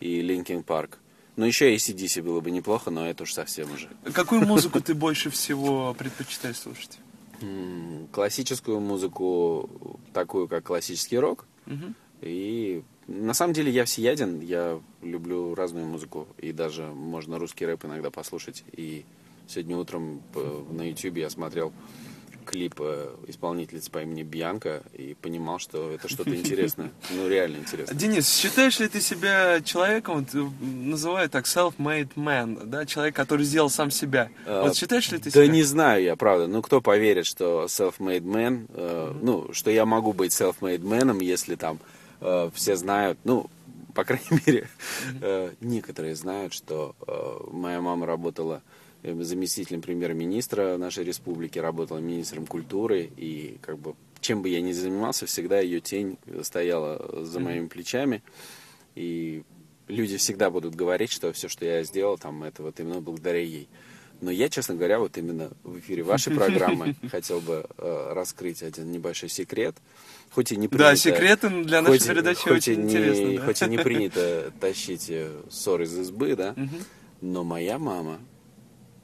и 0.00 0.20
Linkin 0.20 0.64
Park. 0.64 0.94
Ну, 1.40 1.46
еще 1.46 1.72
и 1.72 1.76
ACDC 1.76 2.20
было 2.22 2.42
бы 2.42 2.50
неплохо, 2.50 2.90
но 2.90 3.08
это 3.08 3.22
уж 3.22 3.32
совсем 3.32 3.72
уже. 3.72 3.88
Какую 4.12 4.42
музыку 4.42 4.78
ты 4.82 4.92
больше 4.92 5.30
всего 5.30 5.94
предпочитаешь 5.94 6.58
слушать? 6.58 6.98
Классическую 8.12 8.78
музыку, 8.78 9.98
такую 10.12 10.48
как 10.48 10.64
классический 10.64 11.18
рок. 11.18 11.46
И 12.20 12.82
на 13.06 13.32
самом 13.32 13.54
деле 13.54 13.72
я 13.72 13.86
всеяден, 13.86 14.40
я 14.40 14.78
люблю 15.00 15.54
разную 15.54 15.86
музыку. 15.86 16.28
И 16.36 16.52
даже 16.52 16.82
можно 16.82 17.38
русский 17.38 17.64
рэп 17.64 17.86
иногда 17.86 18.10
послушать. 18.10 18.62
И 18.76 19.06
сегодня 19.48 19.78
утром 19.78 20.20
э, 20.34 20.64
на 20.72 20.90
YouTube 20.90 21.16
я 21.16 21.30
смотрел 21.30 21.72
клип 22.44 22.76
э, 22.80 23.14
исполнительницы 23.28 23.90
по 23.90 24.02
имени 24.02 24.22
Бьянка 24.22 24.82
и 24.94 25.14
понимал, 25.14 25.58
что 25.58 25.90
это 25.92 26.08
что-то 26.08 26.34
интересное. 26.34 26.90
Ну, 27.10 27.28
реально 27.28 27.56
интересно. 27.58 27.94
Денис, 27.96 28.28
считаешь 28.32 28.78
ли 28.80 28.88
ты 28.88 29.00
себя 29.00 29.60
человеком, 29.62 30.26
э, 30.32 30.38
называют 30.62 31.32
так, 31.32 31.46
self-made 31.46 32.14
man, 32.14 32.66
да, 32.66 32.86
человек, 32.86 33.14
который 33.16 33.44
сделал 33.44 33.70
сам 33.70 33.90
себя? 33.90 34.30
А, 34.46 34.62
Вот 34.64 34.76
считаешь 34.76 35.10
ли 35.10 35.18
ты 35.18 35.24
Да 35.30 35.44
себя? 35.44 35.48
не 35.48 35.62
знаю 35.62 36.02
я, 36.02 36.16
правда. 36.16 36.46
Ну, 36.46 36.62
кто 36.62 36.80
поверит, 36.80 37.26
что 37.26 37.64
self-made 37.68 38.22
man, 38.24 38.66
э, 38.74 39.12
ну, 39.20 39.52
что 39.52 39.70
я 39.70 39.86
могу 39.86 40.12
быть 40.12 40.32
self-made 40.32 40.82
man, 40.82 41.22
если 41.22 41.54
там 41.56 41.78
э, 42.20 42.50
все 42.54 42.76
знают, 42.76 43.18
ну, 43.24 43.50
по 43.94 44.04
крайней 44.04 44.40
мере, 44.46 44.68
э, 45.20 45.52
некоторые 45.60 46.14
знают, 46.14 46.52
что 46.52 46.94
э, 47.06 47.36
моя 47.52 47.80
мама 47.80 48.06
работала 48.06 48.62
э, 48.64 48.79
заместителем 49.02 49.80
премьер-министра 49.82 50.76
нашей 50.76 51.04
республики, 51.04 51.58
работала 51.58 51.98
министром 51.98 52.46
культуры, 52.46 53.10
и 53.16 53.56
как 53.62 53.78
бы 53.78 53.94
чем 54.20 54.42
бы 54.42 54.48
я 54.50 54.60
ни 54.60 54.72
занимался, 54.72 55.26
всегда 55.26 55.60
ее 55.60 55.80
тень 55.80 56.18
стояла 56.42 57.24
за 57.24 57.40
моими 57.40 57.66
плечами, 57.68 58.22
и 58.94 59.42
люди 59.88 60.16
всегда 60.18 60.50
будут 60.50 60.74
говорить, 60.74 61.10
что 61.10 61.32
все, 61.32 61.48
что 61.48 61.64
я 61.64 61.82
сделал, 61.84 62.18
там, 62.18 62.42
это 62.44 62.62
вот 62.62 62.78
именно 62.80 63.00
благодаря 63.00 63.40
ей. 63.40 63.68
Но 64.20 64.30
я, 64.30 64.50
честно 64.50 64.74
говоря, 64.74 64.98
вот 64.98 65.16
именно 65.16 65.50
в 65.64 65.78
эфире 65.78 66.02
вашей 66.02 66.34
программы 66.34 66.94
хотел 67.10 67.40
бы 67.40 67.64
э, 67.78 68.12
раскрыть 68.12 68.62
один 68.62 68.92
небольшой 68.92 69.30
секрет. 69.30 69.74
Хоть 70.32 70.52
и 70.52 70.56
не 70.56 70.68
принято, 70.68 70.90
Да, 70.90 70.96
секреты 70.96 71.48
для 71.64 71.80
нашей 71.80 71.98
хоть- 72.00 72.06
передачи 72.08 72.42
хоть 72.42 72.52
очень 72.52 72.82
не- 72.82 72.92
интересны. 72.92 73.38
да. 73.38 73.44
Хоть 73.46 73.62
и 73.62 73.64
не 73.64 73.78
принято 73.82 74.52
тащить 74.60 75.06
э, 75.08 75.32
ссор 75.48 75.80
из 75.80 75.98
избы, 75.98 76.36
да, 76.36 76.54
но 77.22 77.44
моя 77.44 77.78
мама 77.78 78.20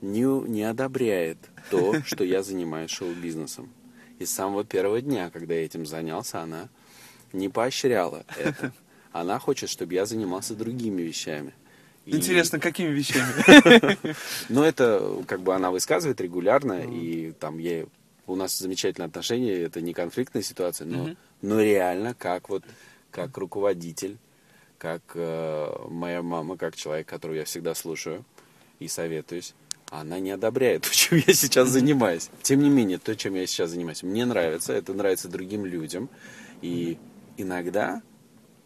не, 0.06 0.48
не 0.48 0.62
одобряет 0.62 1.38
то, 1.70 2.00
что 2.04 2.24
я 2.24 2.42
занимаюсь 2.42 2.90
шоу-бизнесом. 2.90 3.68
И 4.18 4.24
с 4.24 4.30
самого 4.30 4.64
первого 4.64 5.00
дня, 5.02 5.30
когда 5.30 5.54
я 5.54 5.64
этим 5.64 5.84
занялся, 5.84 6.40
она 6.40 6.68
не 7.32 7.48
поощряла 7.48 8.24
это. 8.38 8.72
Она 9.12 9.38
хочет, 9.38 9.68
чтобы 9.68 9.94
я 9.94 10.06
занимался 10.06 10.54
другими 10.54 11.02
вещами. 11.02 11.52
И- 12.06 12.16
Интересно, 12.16 12.60
какими 12.60 12.88
вещами? 12.88 13.96
но 14.48 14.64
это 14.64 15.22
как 15.26 15.40
бы 15.40 15.54
она 15.54 15.70
высказывает 15.70 16.20
регулярно, 16.20 16.80
и 16.82 17.32
там 17.32 17.58
я, 17.58 17.86
у 18.26 18.36
нас 18.36 18.56
замечательные 18.58 19.06
отношения, 19.08 19.52
это 19.54 19.80
не 19.80 19.92
конфликтная 19.92 20.42
ситуация, 20.42 20.86
но, 20.86 21.16
но 21.42 21.60
реально 21.60 22.14
как 22.14 22.48
вот 22.48 22.62
как 23.10 23.36
руководитель, 23.38 24.18
как 24.78 25.00
э, 25.14 25.72
моя 25.88 26.22
мама, 26.22 26.56
как 26.56 26.76
человек, 26.76 27.08
которого 27.08 27.36
я 27.36 27.44
всегда 27.44 27.74
слушаю 27.74 28.24
и 28.78 28.88
советуюсь, 28.88 29.54
она 29.90 30.18
не 30.18 30.30
одобряет 30.30 30.82
то, 30.88 30.90
чем 30.90 31.22
я 31.26 31.34
сейчас 31.34 31.68
занимаюсь. 31.68 32.30
Тем 32.42 32.60
не 32.60 32.70
менее, 32.70 32.98
то, 32.98 33.14
чем 33.14 33.34
я 33.34 33.46
сейчас 33.46 33.70
занимаюсь, 33.70 34.02
мне 34.02 34.24
нравится, 34.24 34.72
это 34.72 34.94
нравится 34.94 35.28
другим 35.28 35.64
людям, 35.64 36.08
и 36.62 36.98
иногда 37.36 38.02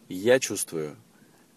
я 0.09 0.39
чувствую, 0.39 0.95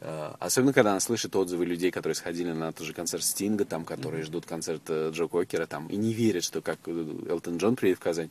э, 0.01 0.33
особенно 0.39 0.73
когда 0.73 0.93
она 0.93 1.01
слышит 1.01 1.35
отзывы 1.37 1.65
людей, 1.65 1.91
которые 1.91 2.15
сходили 2.15 2.53
на 2.53 2.73
тот 2.73 2.87
же 2.87 2.93
концерт 2.93 3.25
Стинга, 3.25 3.65
там, 3.65 3.85
которые 3.85 4.23
ждут 4.23 4.47
концерт 4.47 4.83
э, 4.89 5.11
Джо 5.13 5.27
Кокера, 5.27 5.67
там, 5.67 5.89
и 5.89 5.97
не 5.97 6.13
верят, 6.13 6.45
что 6.45 6.61
как 6.61 6.79
э, 6.87 7.27
Элтон 7.29 7.57
Джон 7.59 7.77
приедет 7.77 8.01
в 8.01 8.03
Казань. 8.03 8.31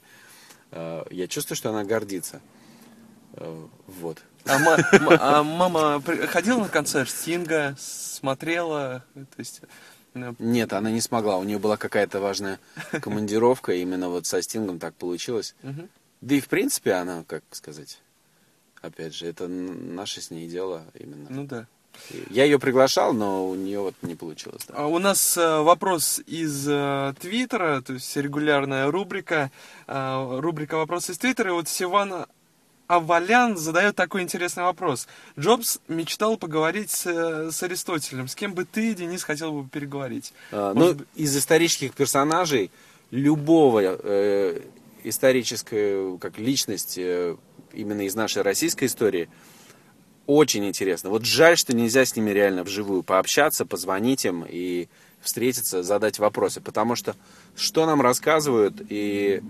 Я 1.12 1.28
чувствую, 1.28 1.56
что 1.56 1.70
она 1.70 1.84
гордится. 1.84 2.42
Вот. 3.36 4.24
А, 4.46 4.58
ма- 4.58 4.78
а 5.20 5.44
мама 5.44 6.02
ходила 6.30 6.62
на 6.62 6.68
концерт 6.68 7.12
Стинга, 7.12 7.76
смотрела, 7.78 9.06
то 9.14 9.38
есть... 9.38 9.62
Нет, 10.40 10.74
она 10.74 10.92
не 10.92 11.02
смогла. 11.02 11.38
У 11.38 11.44
нее 11.44 11.60
была 11.60 11.78
какая-то 11.78 12.20
важная 12.20 12.60
командировка, 13.02 13.74
именно 13.74 14.10
вот 14.10 14.26
со 14.26 14.42
Стингом 14.42 14.80
так 14.80 14.94
получилось. 14.96 15.56
Да 16.22 16.36
и 16.36 16.40
в 16.40 16.48
принципе 16.48 16.94
она, 16.94 17.24
как 17.28 17.44
сказать, 17.52 18.00
опять 18.82 19.14
же, 19.14 19.26
это 19.28 19.48
наше 19.48 20.22
с 20.22 20.32
ней 20.32 20.48
дело 20.48 20.86
именно. 20.94 21.28
Ну 21.30 21.46
да. 21.46 21.68
Я 22.30 22.46
ее 22.46 22.60
приглашал, 22.60 23.14
но 23.14 23.48
у 23.48 23.56
нее 23.56 23.80
вот 23.80 23.96
не 24.02 24.16
получилось. 24.16 24.64
да. 24.68 24.74
А 24.78 24.88
У 24.88 24.98
нас 25.00 25.38
э, 25.38 25.60
вопрос 25.60 26.20
из 26.26 26.68
э, 26.68 27.14
Твиттера, 27.20 27.82
то 27.82 27.94
есть 27.94 28.16
регулярная 28.18 28.90
рубрика, 28.90 29.52
э, 29.88 30.40
рубрика 30.40 30.78
«Вопросы 30.78 31.12
из 31.12 31.20
Твиттера». 31.20 31.52
И 31.52 31.54
вот 31.54 31.68
Сиван 31.68 32.26
Авалян 32.96 33.58
задает 33.58 33.96
такой 33.96 34.22
интересный 34.22 34.64
вопрос. 34.64 35.08
Джобс 35.40 35.80
мечтал 35.88 36.38
поговорить 36.38 36.92
с, 36.92 37.52
с 37.52 37.64
Аристотелем. 37.64 38.28
С 38.28 38.36
кем 38.36 38.54
бы 38.54 38.66
ты, 38.66 38.94
Денис, 38.94 39.24
хотел 39.24 39.52
бы 39.52 39.70
переговорить? 39.70 40.34
А, 40.52 40.74
Может 40.74 41.00
Ну, 41.00 41.06
из 41.16 41.36
исторических 41.36 41.94
персонажей 41.94 42.72
любого 43.12 43.82
э, 43.82 44.62
исторической 45.04 46.18
как 46.18 46.38
личность 46.38 46.98
э, 46.98 47.36
именно 47.74 48.02
из 48.06 48.16
нашей 48.16 48.42
российской 48.42 48.86
истории 48.86 49.30
очень 50.26 50.66
интересно. 50.66 51.10
Вот 51.10 51.26
жаль, 51.26 51.58
что 51.58 51.76
нельзя 51.76 52.06
с 52.06 52.16
ними 52.16 52.32
реально 52.32 52.64
вживую 52.64 53.04
пообщаться, 53.04 53.66
позвонить 53.66 54.26
им 54.26 54.46
и 54.48 54.88
встретиться, 55.24 55.84
задать 55.84 56.20
вопросы. 56.20 56.62
Потому 56.62 56.96
что 56.96 57.16
что 57.56 57.86
нам 57.86 58.02
рассказывают 58.02 58.82
и 58.90 59.42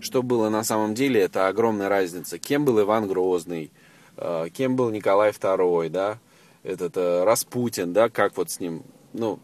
что 0.00 0.22
было 0.22 0.48
на 0.48 0.64
самом 0.64 0.94
деле, 0.94 1.20
это 1.20 1.48
огромная 1.48 1.88
разница. 1.88 2.38
Кем 2.38 2.64
был 2.64 2.80
Иван 2.80 3.06
Грозный, 3.06 3.70
э, 4.16 4.48
кем 4.52 4.76
был 4.76 4.90
Николай 4.90 5.30
II, 5.30 5.88
да, 5.90 6.18
этот 6.62 6.96
э, 6.96 7.24
Распутин, 7.24 7.92
да, 7.92 8.08
как 8.08 8.36
вот 8.36 8.50
с 8.50 8.60
ним, 8.60 8.82
ну, 9.12 9.38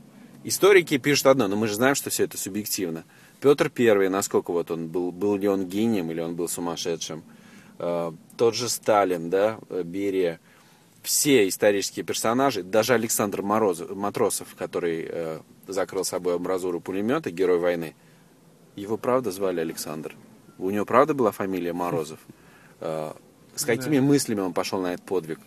историки 0.44 0.98
пишут 0.98 1.26
одно, 1.26 1.48
но 1.48 1.56
мы 1.56 1.68
же 1.68 1.74
знаем, 1.74 1.94
что 1.94 2.10
все 2.10 2.24
это 2.24 2.38
субъективно. 2.38 3.04
Петр 3.40 3.68
Первый, 3.68 4.08
насколько 4.08 4.50
вот 4.50 4.70
он 4.70 4.88
был, 4.88 5.12
был 5.12 5.36
ли 5.36 5.46
он 5.46 5.66
гением 5.66 6.10
или 6.10 6.20
он 6.20 6.34
был 6.34 6.48
сумасшедшим. 6.48 7.22
Э, 7.78 8.12
тот 8.36 8.54
же 8.54 8.68
Сталин, 8.68 9.30
да, 9.30 9.58
Берия, 9.70 10.40
все 11.02 11.46
исторические 11.46 12.04
персонажи, 12.04 12.62
даже 12.62 12.94
Александр 12.94 13.42
Мороз, 13.42 13.82
Матросов, 13.90 14.54
который 14.56 15.42
закрыл 15.66 16.04
собой 16.04 16.36
амбразуру 16.36 16.80
пулемета, 16.80 17.30
герой 17.30 17.58
войны, 17.58 17.94
его 18.76 18.96
правда 18.96 19.30
звали 19.30 19.60
Александр. 19.60 20.14
У 20.58 20.70
него 20.70 20.84
правда 20.84 21.14
была 21.14 21.32
фамилия 21.32 21.72
Морозов. 21.72 22.20
Э, 22.78 23.14
с 23.54 23.64
какими 23.64 23.96
да. 23.96 24.02
мыслями 24.02 24.40
он 24.40 24.52
пошел 24.52 24.82
на 24.82 24.92
этот 24.92 25.06
подвиг? 25.06 25.38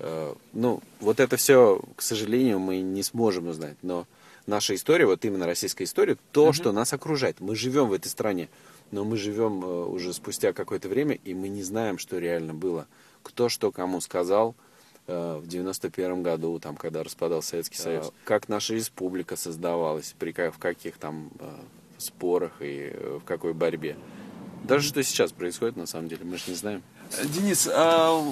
Э, 0.00 0.34
ну, 0.52 0.82
вот 0.98 1.20
это 1.20 1.36
все, 1.36 1.80
к 1.94 2.02
сожалению, 2.02 2.58
мы 2.58 2.80
не 2.80 3.04
сможем 3.04 3.46
узнать. 3.46 3.76
Но 3.82 4.08
наша 4.48 4.74
история, 4.74 5.06
вот 5.06 5.24
именно 5.24 5.46
российская 5.46 5.84
история, 5.84 6.16
то, 6.32 6.46
угу. 6.46 6.52
что 6.52 6.72
нас 6.72 6.92
окружает. 6.92 7.38
Мы 7.38 7.54
живем 7.54 7.86
в 7.88 7.92
этой 7.92 8.08
стране, 8.08 8.48
но 8.90 9.04
мы 9.04 9.16
живем 9.16 9.64
э, 9.64 9.84
уже 9.84 10.12
спустя 10.12 10.52
какое-то 10.52 10.88
время, 10.88 11.14
и 11.22 11.34
мы 11.34 11.48
не 11.48 11.62
знаем, 11.62 11.98
что 11.98 12.18
реально 12.18 12.52
было. 12.52 12.88
Кто 13.22 13.48
что 13.48 13.70
кому 13.70 14.00
сказал, 14.00 14.56
в 15.06 15.46
91 15.46 16.22
году, 16.22 16.58
там, 16.58 16.76
когда 16.76 17.02
распадался 17.02 17.50
Советский 17.50 17.78
Союз, 17.78 18.12
как 18.24 18.48
наша 18.48 18.74
республика 18.74 19.36
создавалась, 19.36 20.14
при, 20.18 20.32
в 20.32 20.58
каких 20.58 20.98
там 20.98 21.30
э, 21.38 21.50
спорах 21.98 22.52
и 22.60 22.90
э, 22.92 23.18
в 23.20 23.24
какой 23.24 23.52
борьбе. 23.52 23.96
Даже 24.64 24.88
что 24.88 25.02
сейчас 25.02 25.32
происходит, 25.32 25.76
на 25.76 25.86
самом 25.86 26.08
деле, 26.08 26.24
мы 26.24 26.36
же 26.36 26.44
не 26.48 26.54
знаем. 26.54 26.82
Денис, 27.24 27.68
а, 27.70 28.22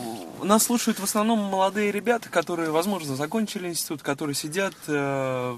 нас 0.43 0.65
слушают 0.65 0.99
в 0.99 1.05
основном 1.05 1.39
молодые 1.39 1.93
ребята, 1.93 2.29
которые, 2.31 2.71
возможно, 2.71 3.15
закончили 3.15 3.69
институт, 3.69 4.03
которые 4.03 4.35
сидят, 4.35 4.75
а, 4.89 5.57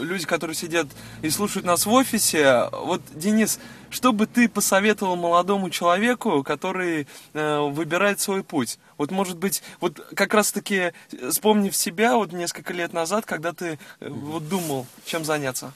люди, 0.00 0.24
которые 0.24 0.56
сидят 0.56 0.86
и 1.22 1.30
слушают 1.30 1.66
нас 1.66 1.84
в 1.84 1.92
офисе. 1.92 2.68
Вот, 2.72 3.02
Денис, 3.12 3.58
что 3.90 4.12
бы 4.12 4.26
ты 4.26 4.48
посоветовал 4.48 5.16
молодому 5.16 5.68
человеку, 5.68 6.42
который 6.42 7.06
а, 7.34 7.68
выбирает 7.68 8.20
свой 8.20 8.42
путь? 8.42 8.78
Вот, 8.96 9.10
может 9.10 9.36
быть, 9.36 9.62
вот 9.80 10.00
как 10.14 10.32
раз-таки, 10.32 10.92
вспомнив 11.30 11.76
себя 11.76 12.16
вот 12.16 12.32
несколько 12.32 12.72
лет 12.72 12.92
назад, 12.92 13.26
когда 13.26 13.52
ты 13.52 13.78
вот 14.00 14.48
думал, 14.48 14.86
чем 15.04 15.24
заняться. 15.24 15.72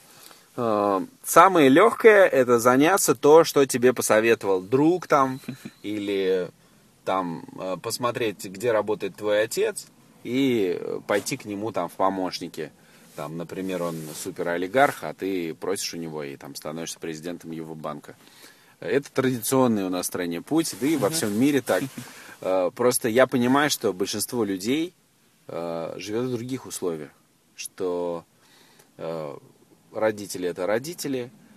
Самое 1.25 1.68
легкое 1.68 2.26
это 2.26 2.59
заняться 2.59 3.14
то, 3.14 3.45
что 3.45 3.64
тебе 3.64 3.92
посоветовал 3.92 4.61
друг 4.61 5.07
там 5.07 5.38
или 5.85 6.50
там 7.09 7.43
э, 7.59 7.79
посмотреть, 7.81 8.45
где 8.45 8.71
работает 8.71 9.17
твой 9.17 9.45
отец, 9.45 9.87
и 10.25 10.79
пойти 11.07 11.38
к 11.38 11.47
нему 11.47 11.73
там 11.73 11.88
в 11.88 11.93
помощники. 11.93 12.71
Там, 13.17 13.38
например, 13.38 13.83
он 13.83 13.97
супер 14.15 14.49
олигарх, 14.49 15.05
а 15.05 15.15
ты 15.15 15.55
просишь 15.55 15.95
у 15.95 15.97
него 15.97 16.23
и 16.23 16.37
там 16.37 16.55
становишься 16.55 16.99
президентом 16.99 17.50
его 17.50 17.75
банка. 17.75 18.15
Это 18.81 19.11
традиционный 19.11 19.85
у 19.85 19.88
нас 19.88 20.05
в 20.05 20.09
стране 20.09 20.43
путь, 20.43 20.75
да 20.83 20.87
и 20.87 20.99
во 20.99 21.09
всем 21.09 21.33
мире 21.33 21.62
так. 21.62 21.83
Э, 22.41 22.71
просто 22.73 23.09
я 23.09 23.27
понимаю, 23.27 23.69
что 23.69 23.93
большинство 23.93 24.45
людей 24.45 24.95
э, 25.49 25.95
живет 25.97 26.27
в 26.27 26.31
других 26.31 26.67
условиях, 26.67 27.11
что 27.57 28.25
родители 29.93 30.49
это 30.49 30.65
родители, 30.65 31.33
Э, 31.33 31.48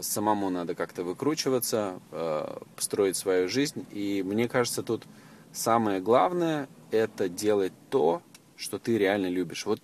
самому 0.00 0.50
надо 0.50 0.74
как-то 0.74 1.04
выкручиваться, 1.04 2.00
э, 2.10 2.58
строить 2.78 3.16
свою 3.16 3.48
жизнь. 3.48 3.86
И 3.92 4.22
мне 4.24 4.48
кажется, 4.48 4.82
тут 4.82 5.04
самое 5.52 6.00
главное 6.00 6.68
это 6.90 7.28
делать 7.28 7.72
то, 7.90 8.22
что 8.56 8.78
ты 8.78 8.98
реально 8.98 9.28
любишь. 9.28 9.66
Вот 9.66 9.80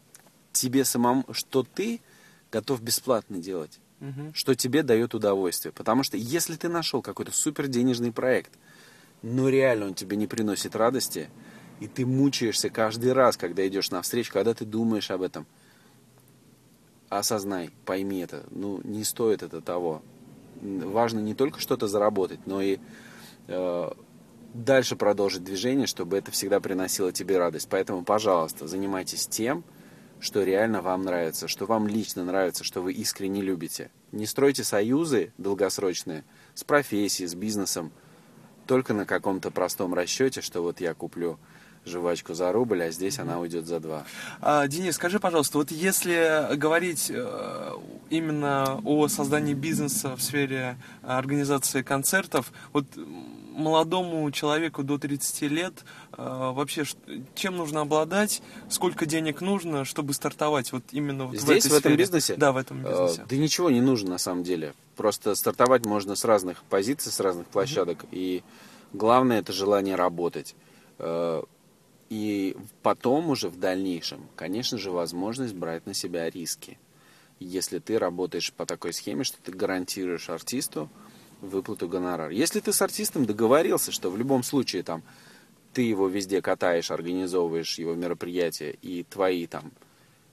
тебе 0.52 0.84
самому, 0.84 1.24
что 1.32 1.62
ты 1.62 2.00
готов 2.50 2.82
бесплатно 2.82 3.38
делать, 3.38 3.78
угу. 4.00 4.32
что 4.34 4.54
тебе 4.54 4.82
дает 4.82 5.14
удовольствие. 5.14 5.72
Потому 5.72 6.02
что 6.02 6.16
если 6.16 6.56
ты 6.56 6.68
нашел 6.68 7.02
какой-то 7.02 7.32
супер 7.32 7.68
денежный 7.68 8.12
проект, 8.12 8.52
но 9.22 9.48
реально 9.48 9.86
он 9.86 9.94
тебе 9.94 10.16
не 10.16 10.26
приносит 10.26 10.74
радости, 10.74 11.30
и 11.78 11.86
ты 11.86 12.04
мучаешься 12.04 12.70
каждый 12.70 13.12
раз, 13.12 13.36
когда 13.36 13.66
идешь 13.66 13.90
на 13.90 14.02
встречу, 14.02 14.32
когда 14.32 14.52
ты 14.54 14.64
думаешь 14.64 15.10
об 15.10 15.22
этом– 15.22 15.46
осознай, 17.10 17.70
пойми 17.84 18.20
это. 18.20 18.44
Ну, 18.50 18.80
не 18.84 19.04
стоит 19.04 19.42
это 19.42 19.60
того. 19.60 20.02
Важно 20.62 21.20
не 21.20 21.34
только 21.34 21.60
что-то 21.60 21.88
заработать, 21.88 22.46
но 22.46 22.62
и 22.62 22.78
э, 23.48 23.90
дальше 24.54 24.96
продолжить 24.96 25.44
движение, 25.44 25.86
чтобы 25.86 26.16
это 26.16 26.30
всегда 26.30 26.60
приносило 26.60 27.12
тебе 27.12 27.38
радость. 27.38 27.68
Поэтому, 27.68 28.04
пожалуйста, 28.04 28.66
занимайтесь 28.66 29.26
тем, 29.26 29.64
что 30.20 30.42
реально 30.42 30.82
вам 30.82 31.02
нравится, 31.02 31.48
что 31.48 31.66
вам 31.66 31.86
лично 31.86 32.24
нравится, 32.24 32.62
что 32.62 32.82
вы 32.82 32.92
искренне 32.92 33.40
любите. 33.40 33.90
Не 34.12 34.26
стройте 34.26 34.64
союзы 34.64 35.32
долгосрочные 35.38 36.24
с 36.54 36.62
профессией, 36.62 37.26
с 37.26 37.34
бизнесом, 37.34 37.90
только 38.66 38.92
на 38.94 39.06
каком-то 39.06 39.50
простом 39.50 39.94
расчете, 39.94 40.42
что 40.42 40.62
вот 40.62 40.80
я 40.80 40.94
куплю 40.94 41.38
жвачку 41.86 42.34
за 42.34 42.52
рубль, 42.52 42.82
а 42.82 42.90
здесь 42.90 43.18
она 43.18 43.40
уйдет 43.40 43.66
за 43.66 43.80
два. 43.80 44.04
А, 44.40 44.66
Денис, 44.66 44.94
скажи, 44.94 45.18
пожалуйста, 45.18 45.58
вот 45.58 45.70
если 45.70 46.54
говорить 46.56 47.10
э, 47.10 47.72
именно 48.10 48.80
о 48.84 49.08
создании 49.08 49.54
бизнеса 49.54 50.14
в 50.16 50.22
сфере 50.22 50.76
организации 51.02 51.82
концертов, 51.82 52.52
вот 52.72 52.84
молодому 53.52 54.30
человеку 54.30 54.82
до 54.82 54.98
30 54.98 55.42
лет 55.42 55.84
э, 56.16 56.22
вообще 56.22 56.84
чем 57.34 57.56
нужно 57.56 57.82
обладать, 57.82 58.42
сколько 58.68 59.06
денег 59.06 59.40
нужно, 59.40 59.84
чтобы 59.84 60.14
стартовать 60.14 60.72
вот 60.72 60.82
именно 60.92 61.26
вот 61.26 61.38
Здесь, 61.38 61.64
в, 61.64 61.66
этой 61.66 61.70
в 61.70 61.72
этом 61.72 61.80
сфере? 61.82 61.96
бизнесе? 61.96 62.36
Да, 62.36 62.52
в 62.52 62.56
этом 62.56 62.82
бизнесе. 62.82 63.22
Э, 63.22 63.26
да 63.28 63.36
ничего 63.36 63.70
не 63.70 63.80
нужно 63.80 64.10
на 64.10 64.18
самом 64.18 64.42
деле. 64.42 64.74
Просто 64.96 65.34
стартовать 65.34 65.86
можно 65.86 66.14
с 66.14 66.24
разных 66.24 66.62
позиций, 66.64 67.12
с 67.12 67.20
разных 67.20 67.46
площадок. 67.46 68.04
Mm-hmm. 68.04 68.08
И 68.12 68.42
главное 68.92 69.40
это 69.40 69.52
желание 69.52 69.94
работать. 69.94 70.54
И 72.10 72.56
потом 72.82 73.30
уже 73.30 73.48
в 73.48 73.58
дальнейшем, 73.58 74.28
конечно 74.36 74.76
же, 74.76 74.90
возможность 74.90 75.54
брать 75.54 75.86
на 75.86 75.94
себя 75.94 76.28
риски. 76.28 76.78
Если 77.38 77.78
ты 77.78 77.98
работаешь 77.98 78.52
по 78.52 78.66
такой 78.66 78.92
схеме, 78.92 79.24
что 79.24 79.38
ты 79.42 79.52
гарантируешь 79.52 80.28
артисту 80.28 80.90
выплату 81.40 81.88
гонорара. 81.88 82.32
Если 82.32 82.60
ты 82.60 82.72
с 82.72 82.82
артистом 82.82 83.24
договорился, 83.24 83.92
что 83.92 84.10
в 84.10 84.18
любом 84.18 84.42
случае 84.42 84.82
там 84.82 85.02
ты 85.72 85.82
его 85.82 86.08
везде 86.08 86.42
катаешь, 86.42 86.90
организовываешь 86.90 87.78
его 87.78 87.94
мероприятия, 87.94 88.76
и 88.82 89.04
твои 89.04 89.46
там 89.46 89.70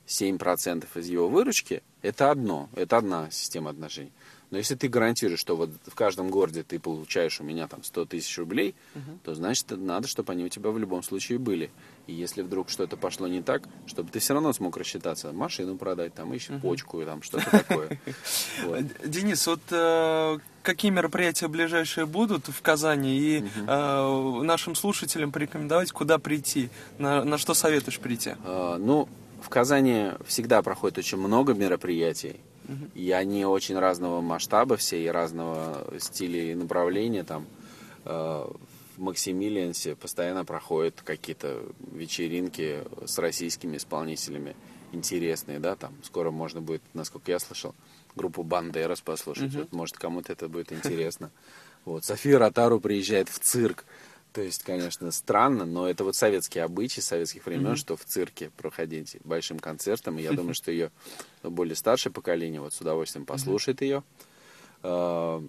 7% 0.08 0.86
из 0.96 1.08
его 1.08 1.30
выручки, 1.30 1.84
это 2.02 2.32
одно, 2.32 2.70
это 2.76 2.98
одна 2.98 3.30
система 3.32 3.70
отношений. 3.70 4.12
Но 4.50 4.58
если 4.58 4.76
ты 4.76 4.88
гарантируешь, 4.88 5.40
что 5.40 5.58
вот 5.58 5.72
в 5.86 5.96
каждом 5.96 6.30
городе 6.30 6.64
ты 6.64 6.80
получаешь 6.80 7.42
у 7.42 7.44
меня 7.44 7.68
там 7.68 7.84
100 7.84 8.06
тысяч 8.06 8.38
рублей, 8.38 8.76
угу. 8.96 9.20
то 9.24 9.36
значит 9.36 9.66
надо, 9.72 10.08
чтобы 10.08 10.32
они 10.32 10.46
у 10.46 10.50
тебя 10.50 10.70
в 10.72 10.78
любом 10.78 11.04
случае 11.04 11.38
были. 11.38 11.70
И 12.08 12.14
если 12.14 12.42
вдруг 12.42 12.70
что-то 12.70 12.96
пошло 12.96 13.28
не 13.28 13.42
так, 13.42 13.64
чтобы 13.86 14.10
ты 14.10 14.20
все 14.20 14.34
равно 14.34 14.54
смог 14.54 14.78
рассчитаться, 14.78 15.34
машину 15.34 15.78
продать, 15.78 16.14
там, 16.14 16.32
еще 16.32 16.54
угу. 16.54 16.70
почку, 16.70 17.04
там, 17.04 17.22
что-то 17.22 17.50
такое. 17.50 18.00
Денис, 19.06 19.46
вот 19.48 19.62
э, 19.72 20.38
какие 20.64 20.92
мероприятия 20.92 21.50
ближайшие 21.50 22.06
будут 22.06 22.48
в 22.48 22.62
Казани 22.62 23.18
и 23.20 23.44
э, 23.68 24.42
нашим 24.44 24.76
слушателям 24.76 25.34
порекомендовать, 25.34 25.92
куда 25.92 26.20
прийти, 26.20 26.70
на 26.98 27.38
что 27.38 27.54
советуешь 27.54 28.00
прийти? 28.00 28.36
А, 28.46 28.78
ну, 28.78 29.10
в 29.42 29.50
Казани 29.50 30.12
всегда 30.26 30.62
проходит 30.62 30.98
очень 30.98 31.18
много 31.18 31.54
мероприятий. 31.54 32.38
И 32.96 33.12
они 33.12 33.46
очень 33.46 33.78
разного 33.78 34.22
масштаба 34.22 34.78
все, 34.78 35.04
и 35.04 35.08
разного 35.08 35.88
стиля 36.00 36.52
и 36.52 36.56
направления. 36.56 37.24
Там 37.24 37.46
э, 38.06 38.10
в 38.98 39.02
Максимилиансе 39.02 39.96
постоянно 39.96 40.44
проходят 40.44 41.02
какие-то 41.02 41.64
вечеринки 41.92 42.84
с 43.06 43.18
российскими 43.20 43.78
исполнителями 43.78 44.56
интересные, 44.92 45.60
да, 45.60 45.76
там 45.76 45.94
скоро 46.04 46.32
можно 46.32 46.62
будет, 46.62 46.82
насколько 46.94 47.32
я 47.32 47.40
слышал, 47.40 47.76
группу 48.16 48.44
Бандерас 48.44 49.02
послушать. 49.02 49.54
Вот, 49.54 49.72
может, 49.74 49.98
кому-то 49.98 50.34
это 50.34 50.48
будет 50.48 50.72
интересно. 50.72 51.32
Вот. 51.86 52.04
София 52.04 52.38
Ротару 52.38 52.82
приезжает 52.82 53.30
в 53.30 53.40
цирк. 53.40 53.86
То 54.38 54.44
есть, 54.44 54.62
конечно, 54.62 55.10
странно, 55.10 55.66
но 55.66 55.90
это 55.90 56.04
вот 56.04 56.16
советские 56.16 56.64
обычаи 56.64 57.00
советских 57.00 57.48
времен, 57.48 57.72
mm-hmm. 57.72 57.76
что 57.76 57.98
в 57.98 58.06
цирке 58.06 58.52
проходить 58.56 59.18
большим 59.24 59.58
концертом. 59.58 60.20
И 60.20 60.22
я 60.22 60.32
думаю, 60.32 60.54
что 60.54 60.70
ее 60.70 60.92
более 61.42 61.76
старшее 61.76 62.14
поколение 62.14 62.62
вот 62.62 62.72
с 62.72 62.80
удовольствием 62.80 63.26
послушает 63.26 63.82
mm-hmm. 63.82 63.86
ее. 63.86 64.04
А, 64.84 65.44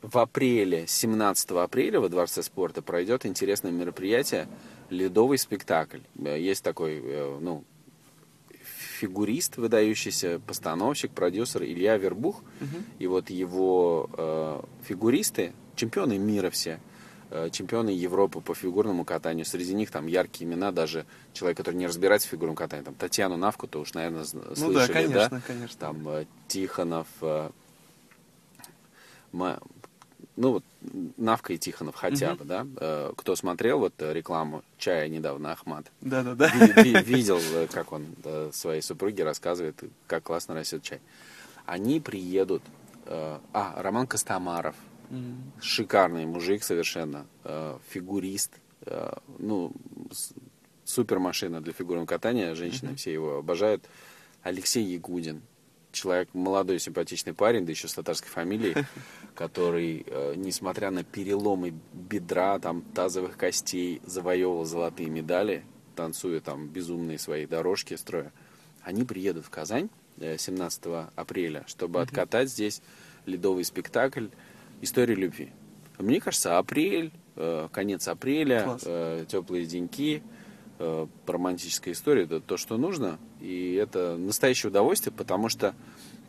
в 0.00 0.16
апреле, 0.16 0.86
17 0.86 1.50
апреля 1.50 2.00
во 2.00 2.08
Дворце 2.08 2.42
спорта 2.42 2.80
пройдет 2.80 3.26
интересное 3.26 3.70
мероприятие 3.70 4.48
ледовый 4.88 5.36
спектакль. 5.36 6.00
Э, 6.18 6.40
Есть 6.40 6.64
такой, 6.64 7.02
э, 7.04 7.38
ну, 7.38 7.64
фигурист, 8.98 9.58
выдающийся, 9.58 10.40
постановщик, 10.46 11.10
продюсер 11.10 11.64
Илья 11.64 11.98
Вербух. 11.98 12.42
И 12.98 13.06
вот 13.06 13.28
его 13.28 14.08
э, 14.16 14.62
фигуристы, 14.88 15.52
чемпионы 15.74 16.16
мира 16.16 16.48
все, 16.48 16.80
чемпионы 17.52 17.90
Европы 17.90 18.40
по 18.40 18.54
фигурному 18.54 19.04
катанию. 19.04 19.44
Среди 19.44 19.74
них 19.74 19.90
там 19.90 20.06
яркие 20.06 20.48
имена, 20.48 20.70
даже 20.72 21.04
человек, 21.32 21.56
который 21.56 21.74
не 21.76 21.86
разбирается 21.86 22.28
в 22.28 22.30
фигурном 22.30 22.54
катании. 22.56 22.84
Там 22.84 22.94
Татьяну 22.94 23.36
Навку, 23.36 23.66
то 23.66 23.80
уж, 23.80 23.94
наверное, 23.94 24.24
Ну 24.32 24.54
слышали, 24.54 24.86
да, 24.86 24.92
конечно, 24.92 25.28
да? 25.30 25.40
конечно. 25.46 25.76
Там 25.78 26.08
э, 26.08 26.26
Тихонов, 26.48 27.08
э, 27.20 27.50
ну 29.32 30.50
вот 30.52 30.64
Навка 31.16 31.52
и 31.54 31.58
Тихонов 31.58 31.94
хотя 31.96 32.34
бы, 32.34 32.44
да? 32.44 32.66
Э, 32.78 33.12
кто 33.16 33.34
смотрел 33.36 33.78
вот 33.78 33.94
э, 33.98 34.12
рекламу 34.12 34.62
чая 34.78 35.08
недавно, 35.08 35.52
Ахмат, 35.52 35.86
Да-да-да. 36.00 36.48
ви- 36.48 36.82
ви- 36.92 37.02
видел, 37.02 37.38
э, 37.54 37.66
как 37.72 37.92
он 37.92 38.06
э, 38.24 38.50
своей 38.52 38.82
супруге 38.82 39.24
рассказывает, 39.24 39.82
как 40.06 40.22
классно 40.24 40.54
растет 40.54 40.82
чай. 40.82 41.00
Они 41.64 42.00
приедут, 42.00 42.62
э, 43.06 43.38
а, 43.52 43.82
Роман 43.82 44.06
Костомаров, 44.06 44.74
Шикарный 45.60 46.26
мужик 46.26 46.62
совершенно, 46.62 47.26
э, 47.44 47.78
фигурист, 47.90 48.52
э, 48.82 49.12
ну, 49.38 49.72
с- 50.10 50.32
супер 50.84 51.18
машина 51.18 51.60
для 51.60 51.72
фигурного 51.72 52.06
катания, 52.06 52.54
женщины 52.54 52.94
все 52.96 53.12
его 53.12 53.38
обожают. 53.38 53.84
Алексей 54.42 54.84
Ягудин, 54.84 55.42
человек, 55.92 56.28
молодой 56.34 56.78
симпатичный 56.78 57.34
парень, 57.34 57.64
да 57.66 57.72
еще 57.72 57.88
с 57.88 57.94
татарской 57.94 58.28
фамилией, 58.30 58.74
который, 59.34 60.04
э, 60.06 60.34
несмотря 60.36 60.90
на 60.90 61.04
переломы 61.04 61.74
бедра, 61.92 62.58
там, 62.58 62.82
тазовых 62.82 63.36
костей, 63.36 64.00
завоевывал 64.04 64.64
золотые 64.64 65.08
медали, 65.08 65.64
танцуя 65.94 66.40
там 66.40 66.68
безумные 66.68 67.18
свои 67.18 67.46
дорожки, 67.46 67.94
строя. 67.94 68.32
Они 68.82 69.04
приедут 69.04 69.46
в 69.46 69.50
Казань 69.50 69.88
э, 70.18 70.36
17 70.38 70.84
апреля, 71.16 71.64
чтобы 71.66 72.00
откатать 72.00 72.50
здесь 72.50 72.82
ледовый 73.24 73.64
спектакль 73.64 74.26
«История 74.82 75.14
любви». 75.14 75.50
Мне 75.98 76.20
кажется, 76.20 76.58
апрель, 76.58 77.10
э, 77.36 77.68
конец 77.72 78.06
апреля, 78.08 78.62
Класс. 78.64 78.82
э, 78.84 79.24
теплые 79.28 79.66
деньки, 79.66 80.22
э, 80.78 81.06
романтическая 81.26 81.94
история, 81.94 82.24
это 82.24 82.40
то, 82.40 82.56
что 82.56 82.76
нужно. 82.76 83.18
И 83.40 83.74
это 83.74 84.16
настоящее 84.16 84.70
удовольствие, 84.70 85.14
потому 85.16 85.48
что 85.48 85.74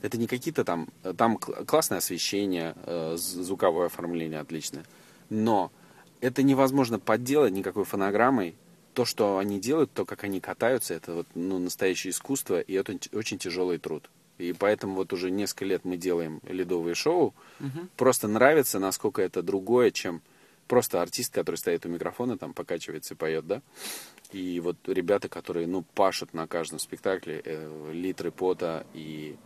это 0.01 0.17
не 0.17 0.27
какие-то 0.27 0.63
там... 0.63 0.87
Там 1.17 1.37
кл- 1.37 1.65
классное 1.65 1.97
освещение, 1.97 2.75
звуковое 3.17 3.87
оформление 3.87 4.39
отличное. 4.39 4.85
Но 5.29 5.71
это 6.21 6.43
невозможно 6.43 6.99
подделать 6.99 7.51
никакой 7.51 7.83
фонограммой. 7.83 8.55
То, 8.93 9.05
что 9.05 9.37
они 9.37 9.59
делают, 9.59 9.91
то, 9.91 10.05
как 10.05 10.23
они 10.23 10.39
катаются, 10.39 10.93
это 10.93 11.13
вот, 11.13 11.27
ну, 11.35 11.59
настоящее 11.59 12.11
искусство, 12.11 12.59
и 12.59 12.73
это 12.73 12.97
очень 13.13 13.37
тяжелый 13.37 13.77
труд. 13.77 14.09
И 14.37 14.53
поэтому 14.53 14.95
вот 14.95 15.13
уже 15.13 15.31
несколько 15.31 15.65
лет 15.65 15.85
мы 15.85 15.97
делаем 15.97 16.41
ледовые 16.47 16.95
шоу. 16.95 17.33
Просто 17.95 18.27
нравится, 18.27 18.79
насколько 18.79 19.21
это 19.21 19.41
другое, 19.41 19.91
чем 19.91 20.21
просто 20.67 21.01
артист, 21.01 21.33
который 21.33 21.55
стоит 21.55 21.85
у 21.85 21.89
микрофона, 21.89 22.37
там 22.37 22.53
покачивается 22.53 23.13
и 23.13 23.17
поет, 23.17 23.47
да? 23.47 23.61
И 24.31 24.59
вот 24.59 24.77
ребята, 24.87 25.29
которые, 25.29 25.67
ну, 25.67 25.83
пашут 25.95 26.33
на 26.33 26.47
каждом 26.47 26.79
спектакле, 26.79 27.41
э, 27.43 27.91
литры 27.93 28.31
пота 28.31 28.85
и 28.93 29.37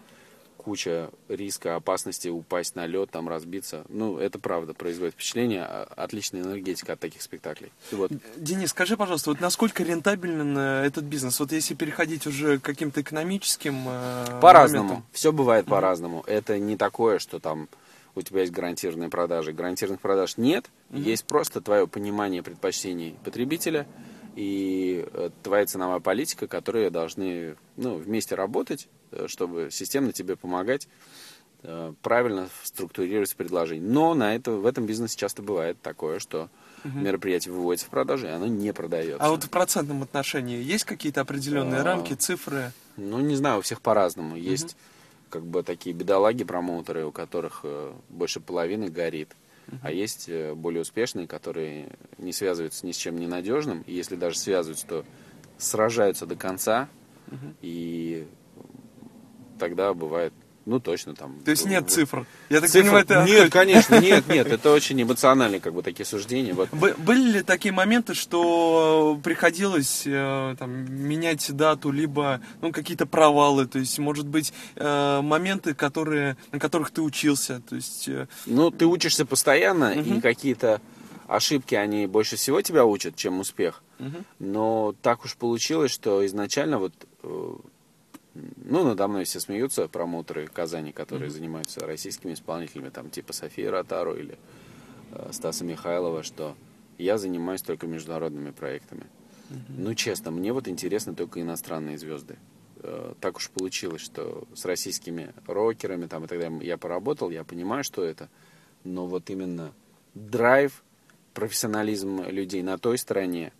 куча 0.61 1.09
риска, 1.27 1.75
опасности 1.75 2.27
упасть 2.27 2.75
на 2.75 2.85
лед, 2.85 3.09
там 3.11 3.27
разбиться. 3.27 3.83
Ну, 3.89 4.17
это 4.17 4.37
правда, 4.39 4.73
производит 4.73 5.15
впечатление. 5.15 5.63
А- 5.63 5.87
Отличная 5.95 6.41
энергетика 6.41 6.93
от 6.93 6.99
таких 6.99 7.21
спектаклей. 7.21 7.71
И 7.91 7.95
вот 7.95 8.11
Денис, 8.37 8.69
скажи, 8.69 8.95
пожалуйста, 8.97 9.31
вот 9.31 9.39
насколько 9.41 9.83
рентабелен 9.83 10.57
э, 10.57 10.85
этот 10.85 11.03
бизнес? 11.05 11.39
Вот 11.39 11.51
если 11.51 11.73
переходить 11.73 12.27
уже 12.27 12.59
к 12.59 12.63
каким-то 12.63 13.01
экономическим 13.01 13.83
э, 13.87 14.39
По-разному. 14.41 15.03
Все 15.11 15.31
бывает 15.31 15.65
по-разному. 15.65 16.23
Это 16.27 16.59
не 16.59 16.77
такое, 16.77 17.19
что 17.19 17.39
там 17.39 17.67
у 18.15 18.21
тебя 18.21 18.41
есть 18.41 18.51
гарантированные 18.51 19.09
продажи. 19.09 19.53
Гарантированных 19.53 20.01
продаж 20.01 20.37
нет. 20.37 20.69
Есть 20.91 21.25
просто 21.25 21.61
твое 21.61 21.87
понимание 21.87 22.43
предпочтений 22.43 23.15
потребителя 23.23 23.87
и 24.35 25.05
э, 25.13 25.29
твоя 25.43 25.65
ценовая 25.65 25.99
политика, 25.99 26.47
которые 26.47 26.89
должны 26.89 27.55
ну, 27.77 27.95
вместе 27.95 28.35
работать, 28.35 28.87
э, 29.11 29.27
чтобы 29.27 29.69
системно 29.71 30.13
тебе 30.13 30.35
помогать 30.35 30.87
э, 31.63 31.93
правильно 32.01 32.49
структурировать 32.63 33.35
предложение. 33.35 33.87
Но 33.87 34.13
на 34.13 34.35
это, 34.35 34.51
в 34.51 34.65
этом 34.65 34.85
бизнесе 34.85 35.17
часто 35.17 35.41
бывает 35.41 35.81
такое, 35.81 36.19
что 36.19 36.49
мероприятие 36.83 37.53
выводится 37.53 37.85
в 37.85 37.89
продажу, 37.89 38.25
и 38.25 38.29
оно 38.29 38.47
не 38.47 38.73
продается. 38.73 39.23
А 39.23 39.29
вот 39.29 39.43
в 39.43 39.49
процентном 39.49 40.01
отношении 40.01 40.61
есть 40.61 40.83
какие-то 40.83 41.21
определенные 41.21 41.81
А. 41.81 41.83
рамки, 41.83 42.13
цифры? 42.13 42.71
Ну, 42.97 43.19
не 43.19 43.35
знаю, 43.35 43.59
у 43.59 43.61
всех 43.61 43.81
по-разному. 43.81 44.35
Есть 44.35 44.75
как 45.29 45.45
бы 45.45 45.61
такие 45.63 45.95
бедолаги-промоутеры, 45.95 47.05
у 47.05 47.11
которых 47.11 47.63
больше 48.09 48.39
половины 48.39 48.89
горит. 48.89 49.29
А 49.81 49.91
есть 49.91 50.27
э, 50.27 50.53
более 50.53 50.81
успешные, 50.81 51.27
которые 51.27 51.89
не 52.17 52.33
связываются 52.33 52.85
ни 52.85 52.91
с 52.91 52.97
чем 52.97 53.17
ненадежным. 53.17 53.83
И 53.87 53.93
если 53.93 54.15
даже 54.15 54.37
связываются, 54.37 54.87
то 54.87 55.05
сражаются 55.57 56.25
до 56.25 56.35
конца. 56.35 56.89
И 57.61 58.27
тогда 59.57 59.93
бывает, 59.93 60.33
ну 60.65 60.79
точно 60.79 61.15
там. 61.15 61.39
То 61.43 61.51
есть 61.51 61.65
нет 61.65 61.85
в- 61.85 61.89
цифр? 61.89 62.25
Я 62.49 62.61
так 62.61 62.69
цифр- 62.69 62.83
понимаю, 62.83 63.03
это... 63.05 63.23
Нет, 63.25 63.51
конечно, 63.51 63.95
нет, 63.99 64.27
нет. 64.27 64.47
Это 64.47 64.71
очень 64.71 65.01
эмоциональные 65.01 65.59
как 65.59 65.73
бы 65.73 65.81
такие 65.83 66.05
суждения. 66.05 66.53
Вот 66.53 66.69
Бы- 66.71 66.95
Были 66.97 67.31
ли 67.37 67.41
такие 67.43 67.71
моменты, 67.73 68.13
что 68.13 69.19
приходилось 69.23 70.03
э, 70.05 70.55
там, 70.59 70.71
менять 70.93 71.51
дату, 71.55 71.91
либо 71.91 72.41
ну, 72.61 72.71
какие-то 72.71 73.05
провалы, 73.05 73.65
то 73.65 73.79
есть, 73.79 73.97
может 73.99 74.27
быть, 74.27 74.53
э, 74.75 75.21
моменты, 75.21 75.73
которые, 75.73 76.37
на 76.51 76.59
которых 76.59 76.91
ты 76.91 77.01
учился, 77.01 77.61
то 77.67 77.75
есть, 77.75 78.07
э, 78.07 78.27
Ну, 78.45 78.71
ты 78.71 78.85
учишься 78.85 79.25
постоянно, 79.25 79.93
и 79.93 80.21
какие-то 80.21 80.81
ошибки, 81.27 81.75
они 81.75 82.07
больше 82.07 82.35
всего 82.35 82.61
тебя 82.61 82.85
учат, 82.85 83.15
чем 83.15 83.39
успех. 83.39 83.81
Но 84.39 84.93
так 85.01 85.23
уж 85.25 85.35
получилось, 85.35 85.91
что 85.91 86.25
изначально 86.25 86.77
вот, 86.79 86.93
ну, 88.33 88.83
надо 88.83 89.07
мной 89.07 89.25
все 89.25 89.39
смеются, 89.39 89.87
промоутеры 89.87 90.47
Казани, 90.47 90.91
которые 90.91 91.29
занимаются 91.29 91.85
российскими 91.85 92.33
исполнителями, 92.33 92.89
там, 92.89 93.09
типа 93.09 93.33
Софии 93.33 93.63
Ротару 93.65 94.15
или 94.15 94.37
э, 95.11 95.29
Стаса 95.31 95.65
Михайлова, 95.65 96.23
что 96.23 96.55
я 96.97 97.17
занимаюсь 97.17 97.61
только 97.61 97.87
международными 97.87 98.51
проектами. 98.51 99.05
Ну, 99.67 99.93
честно, 99.95 100.31
мне 100.31 100.53
вот 100.53 100.69
интересны 100.69 101.13
только 101.13 101.41
иностранные 101.41 101.97
звезды. 101.97 102.37
Э, 102.77 103.13
Так 103.19 103.37
уж 103.37 103.49
получилось, 103.49 104.01
что 104.01 104.47
с 104.53 104.63
российскими 104.65 105.33
рокерами 105.45 106.07
там 106.07 106.23
и 106.23 106.27
так 106.27 106.39
далее 106.39 106.59
я 106.63 106.77
поработал, 106.77 107.31
я 107.31 107.43
понимаю, 107.43 107.83
что 107.83 108.03
это. 108.03 108.29
Но 108.85 109.07
вот 109.07 109.29
именно 109.29 109.73
драйв, 110.13 110.83
профессионализм 111.33 112.23
людей 112.23 112.63
на 112.63 112.77
той 112.77 112.97
стороне 112.97 113.51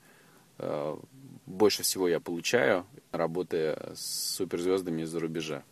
э, 0.60 0.98
больше 1.46 1.84
всего 1.84 2.08
я 2.08 2.20
получаю, 2.20 2.86
работая 3.12 3.94
с 3.96 4.36
суперзвездами 4.36 5.04
из-за 5.04 5.20
рубежа. 5.20 5.64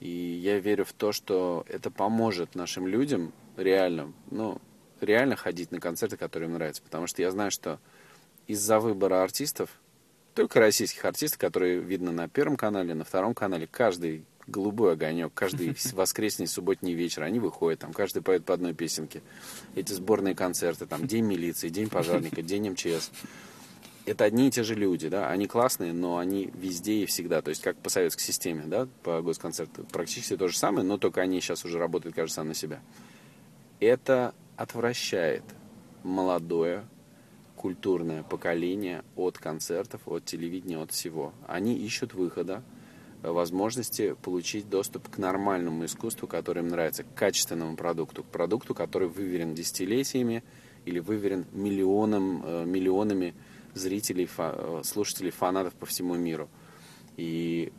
И 0.00 0.08
я 0.08 0.58
верю 0.58 0.84
в 0.84 0.92
то, 0.92 1.12
что 1.12 1.64
это 1.68 1.90
поможет 1.90 2.54
нашим 2.54 2.86
людям 2.86 3.32
реально, 3.56 4.12
ну, 4.30 4.60
реально 5.00 5.36
ходить 5.36 5.72
на 5.72 5.80
концерты, 5.80 6.16
которые 6.16 6.48
им 6.48 6.54
нравятся. 6.54 6.82
Потому 6.82 7.06
что 7.06 7.22
я 7.22 7.30
знаю, 7.30 7.50
что 7.50 7.80
из-за 8.46 8.78
выбора 8.78 9.22
артистов, 9.22 9.70
только 10.34 10.60
российских 10.60 11.04
артистов, 11.04 11.40
которые 11.40 11.80
видно 11.80 12.12
на 12.12 12.28
Первом 12.28 12.56
канале, 12.56 12.94
на 12.94 13.04
Втором 13.04 13.34
канале, 13.34 13.66
каждый 13.66 14.24
голубой 14.46 14.92
огонек, 14.92 15.32
каждый 15.34 15.76
воскресный, 15.92 16.46
субботний 16.46 16.94
вечер, 16.94 17.22
они 17.22 17.40
выходят, 17.40 17.80
там 17.80 17.92
каждый 17.92 18.22
поет 18.22 18.44
по 18.44 18.54
одной 18.54 18.74
песенке. 18.74 19.22
Эти 19.74 19.92
сборные 19.92 20.34
концерты, 20.34 20.86
там 20.86 21.06
День 21.06 21.24
милиции, 21.24 21.68
День 21.68 21.88
пожарника, 21.88 22.42
День 22.42 22.70
МЧС. 22.70 23.10
Это 24.08 24.24
одни 24.24 24.48
и 24.48 24.50
те 24.50 24.62
же 24.62 24.74
люди, 24.74 25.10
да, 25.10 25.28
они 25.28 25.46
классные, 25.46 25.92
но 25.92 26.16
они 26.16 26.50
везде 26.54 27.02
и 27.02 27.06
всегда, 27.06 27.42
то 27.42 27.50
есть 27.50 27.60
как 27.60 27.76
по 27.76 27.90
советской 27.90 28.22
системе, 28.22 28.62
да, 28.64 28.88
по 29.02 29.20
госконцерту, 29.20 29.84
практически 29.92 30.34
то 30.34 30.48
же 30.48 30.56
самое, 30.56 30.86
но 30.86 30.96
только 30.96 31.20
они 31.20 31.42
сейчас 31.42 31.66
уже 31.66 31.78
работают 31.78 32.16
каждый 32.16 32.32
сам 32.32 32.48
на 32.48 32.54
себя. 32.54 32.80
Это 33.80 34.34
отвращает 34.56 35.42
молодое 36.04 36.86
культурное 37.54 38.22
поколение 38.22 39.04
от 39.14 39.36
концертов, 39.36 40.00
от 40.06 40.24
телевидения, 40.24 40.78
от 40.78 40.90
всего. 40.90 41.34
Они 41.46 41.76
ищут 41.76 42.14
выхода, 42.14 42.62
возможности 43.22 44.16
получить 44.22 44.70
доступ 44.70 45.10
к 45.10 45.18
нормальному 45.18 45.84
искусству, 45.84 46.26
которое 46.26 46.62
им 46.62 46.68
нравится, 46.68 47.02
к 47.02 47.12
качественному 47.14 47.76
продукту, 47.76 48.22
к 48.22 48.26
продукту, 48.28 48.74
который 48.74 49.08
выверен 49.08 49.54
десятилетиями 49.54 50.42
или 50.86 50.98
выверен 50.98 51.44
миллионом, 51.52 52.42
э, 52.42 52.64
миллионами 52.64 53.34
зрителей, 53.78 54.26
фа- 54.26 54.54
э, 54.56 54.82
слушателей, 54.84 55.30
фанатов 55.30 55.74
по 55.74 55.86
всему 55.86 56.14
миру. 56.14 56.48
И 57.16 57.72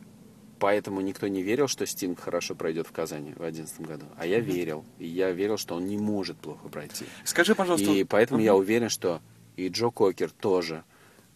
поэтому 0.58 1.00
никто 1.00 1.28
не 1.28 1.42
верил, 1.42 1.68
что 1.68 1.86
Стинг 1.86 2.20
хорошо 2.20 2.54
пройдет 2.54 2.86
в 2.86 2.92
Казани 2.92 3.32
в 3.32 3.38
2011 3.38 3.80
году. 3.82 4.06
А 4.16 4.26
я 4.26 4.40
верил. 4.40 4.84
И 4.98 5.06
я 5.06 5.30
верил, 5.30 5.56
что 5.56 5.76
он 5.76 5.86
не 5.86 5.96
может 5.96 6.36
плохо 6.38 6.68
пройти. 6.68 7.06
скажи, 7.24 7.54
пожалуйста, 7.54 7.90
И 7.90 8.04
поэтому 8.04 8.38
Мгм. 8.38 8.44
я 8.44 8.54
уверен, 8.54 8.88
что 8.88 9.20
и 9.56 9.68
Джо 9.68 9.90
Кокер 9.90 10.30
тоже 10.30 10.84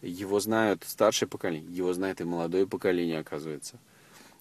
Его 0.02 0.38
знают 0.38 0.84
старшее 0.86 1.28
поколение, 1.30 1.74
его 1.74 1.94
знает 1.94 2.20
и 2.20 2.24
молодое 2.24 2.66
поколение, 2.66 3.20
оказывается. 3.20 3.78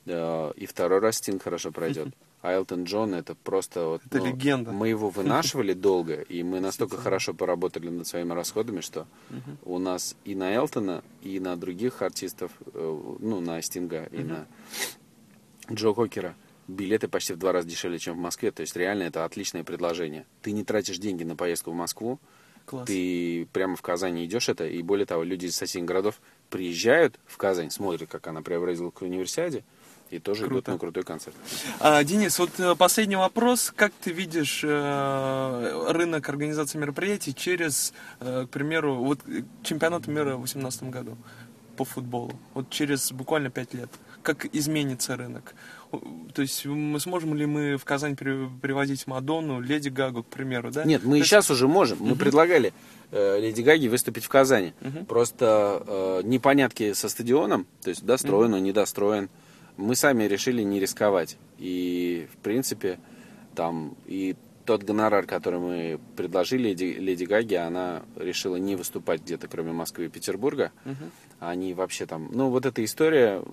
Э, 0.06 0.52
И 0.58 0.66
второй 0.66 1.00
раз 1.00 1.18
Стинг 1.18 1.44
хорошо 1.44 1.72
пройдет. 1.72 2.10
А 2.44 2.52
Элтон 2.52 2.84
Джон 2.84 3.16
это 3.16 3.36
просто 3.36 3.86
вот, 3.86 4.02
Это 4.06 4.18
ну, 4.18 4.26
легенда. 4.26 4.74
Мы 4.74 4.90
его 4.90 5.10
вынашивали 5.10 5.72
долго, 5.88 6.16
и 6.16 6.44
мы 6.44 6.60
настолько 6.60 6.98
хорошо 6.98 7.34
поработали 7.34 7.88
над 7.88 8.06
своими 8.06 8.34
расходами, 8.34 8.82
что 8.82 9.08
у 9.64 9.80
нас 9.80 10.18
и 10.26 10.36
на 10.36 10.54
Элтона, 10.54 11.06
и 11.22 11.40
на 11.40 11.56
других 11.56 12.02
артистов, 12.02 12.52
э, 12.74 13.16
ну, 13.20 13.40
на 13.40 13.62
Стинга, 13.62 14.10
и 14.12 14.24
на 14.24 14.46
Джо 15.72 15.94
Кокера 15.94 16.36
билеты 16.68 17.08
почти 17.08 17.32
в 17.32 17.38
два 17.38 17.54
раза 17.54 17.66
дешевле, 17.66 17.98
чем 17.98 18.16
в 18.16 18.20
Москве. 18.20 18.52
То 18.52 18.60
есть 18.60 18.76
реально 18.76 19.04
это 19.04 19.24
отличное 19.24 19.64
предложение. 19.64 20.26
Ты 20.42 20.52
не 20.52 20.66
тратишь 20.66 20.98
деньги 20.98 21.24
на 21.24 21.38
поездку 21.38 21.72
в 21.72 21.76
Москву, 21.76 22.20
Класс. 22.66 22.88
ты 22.88 23.48
прямо 23.54 23.78
в 23.78 23.82
Казани 23.82 24.26
идешь 24.26 24.50
это, 24.50 24.68
и 24.68 24.82
более 24.82 25.06
того, 25.06 25.24
люди 25.24 25.46
из 25.46 25.56
соседних 25.56 25.88
городов 25.88 26.20
приезжают 26.50 27.18
в 27.26 27.38
Казань, 27.38 27.72
смотрят, 27.72 28.10
как 28.10 28.28
она 28.28 28.42
преобразила 28.42 28.90
к 28.92 29.02
универсиаде, 29.02 29.64
и 30.14 30.20
тоже 30.20 30.42
идут 30.44 30.50
Круто. 30.52 30.72
на 30.72 30.78
крутой 30.78 31.04
концерт. 31.04 31.36
А, 31.80 32.04
Денис, 32.04 32.38
вот 32.38 32.52
э, 32.60 32.76
последний 32.76 33.16
вопрос. 33.16 33.74
Как 33.76 33.92
ты 33.94 34.12
видишь 34.12 34.62
э, 34.64 35.86
рынок 35.90 36.30
организации 36.30 36.78
мероприятий 36.78 37.34
через, 37.34 37.94
э, 38.20 38.46
к 38.48 38.50
примеру, 38.52 38.96
вот 38.96 39.20
э, 39.28 39.42
чемпионат 39.64 40.08
мира 40.08 40.36
в 40.36 40.46
2018 40.46 40.84
году 40.84 41.18
по 41.78 41.84
футболу? 41.86 42.32
Вот 42.54 42.70
через 42.70 43.12
буквально 43.12 43.50
пять 43.50 43.74
лет. 43.74 43.90
Как 44.22 44.46
изменится 44.56 45.18
рынок? 45.18 45.54
То 46.34 46.42
есть 46.42 46.66
мы 46.66 47.00
сможем 47.00 47.36
ли 47.36 47.46
мы 47.46 47.78
в 47.78 47.84
Казань 47.86 48.16
при- 48.16 48.48
привозить 48.62 49.06
Мадонну, 49.06 49.60
Леди 49.60 49.90
Гагу, 49.90 50.24
к 50.24 50.28
примеру, 50.28 50.72
да? 50.72 50.84
Нет, 50.86 51.04
мы 51.04 51.10
То 51.12 51.16
и 51.16 51.20
есть- 51.20 51.30
сейчас 51.30 51.52
уже 51.52 51.68
можем. 51.68 51.98
Мы 52.02 52.16
предлагали 52.16 52.74
э, 53.12 53.40
Леди 53.40 53.62
Гаге 53.62 53.90
выступить 53.90 54.24
в 54.26 54.30
Казани. 54.30 54.74
Мгм. 54.82 55.06
Просто 55.06 55.84
э, 55.86 56.22
непонятки 56.24 56.94
со 56.94 57.10
стадионом, 57.10 57.68
то 57.84 57.90
есть 57.90 58.04
достроен 58.06 58.54
он, 58.54 58.64
недостроен. 58.64 59.30
Мы 59.78 59.96
сами 59.96 60.24
решили 60.24 60.62
не 60.62 60.80
рисковать. 60.80 61.38
И, 61.58 62.28
в 62.34 62.38
принципе, 62.38 63.00
там 63.56 63.96
и 64.06 64.36
тот 64.66 64.84
гонорар, 64.84 65.26
который 65.26 65.60
мы 65.60 66.00
предложили 66.16 66.70
Леди, 66.70 66.96
Леди 67.00 67.26
Гаге, 67.26 67.60
она 67.60 68.04
решила 68.16 68.56
не 68.56 68.76
выступать 68.76 69.22
где-то, 69.22 69.48
кроме 69.48 69.72
Москвы 69.72 70.06
и 70.06 70.10
Петербурга. 70.10 70.72
Мгм. 70.86 71.12
Они 71.40 71.74
вообще 71.74 72.06
там... 72.06 72.30
Ну, 72.32 72.50
вот 72.50 72.66
эта 72.66 72.84
история, 72.84 73.44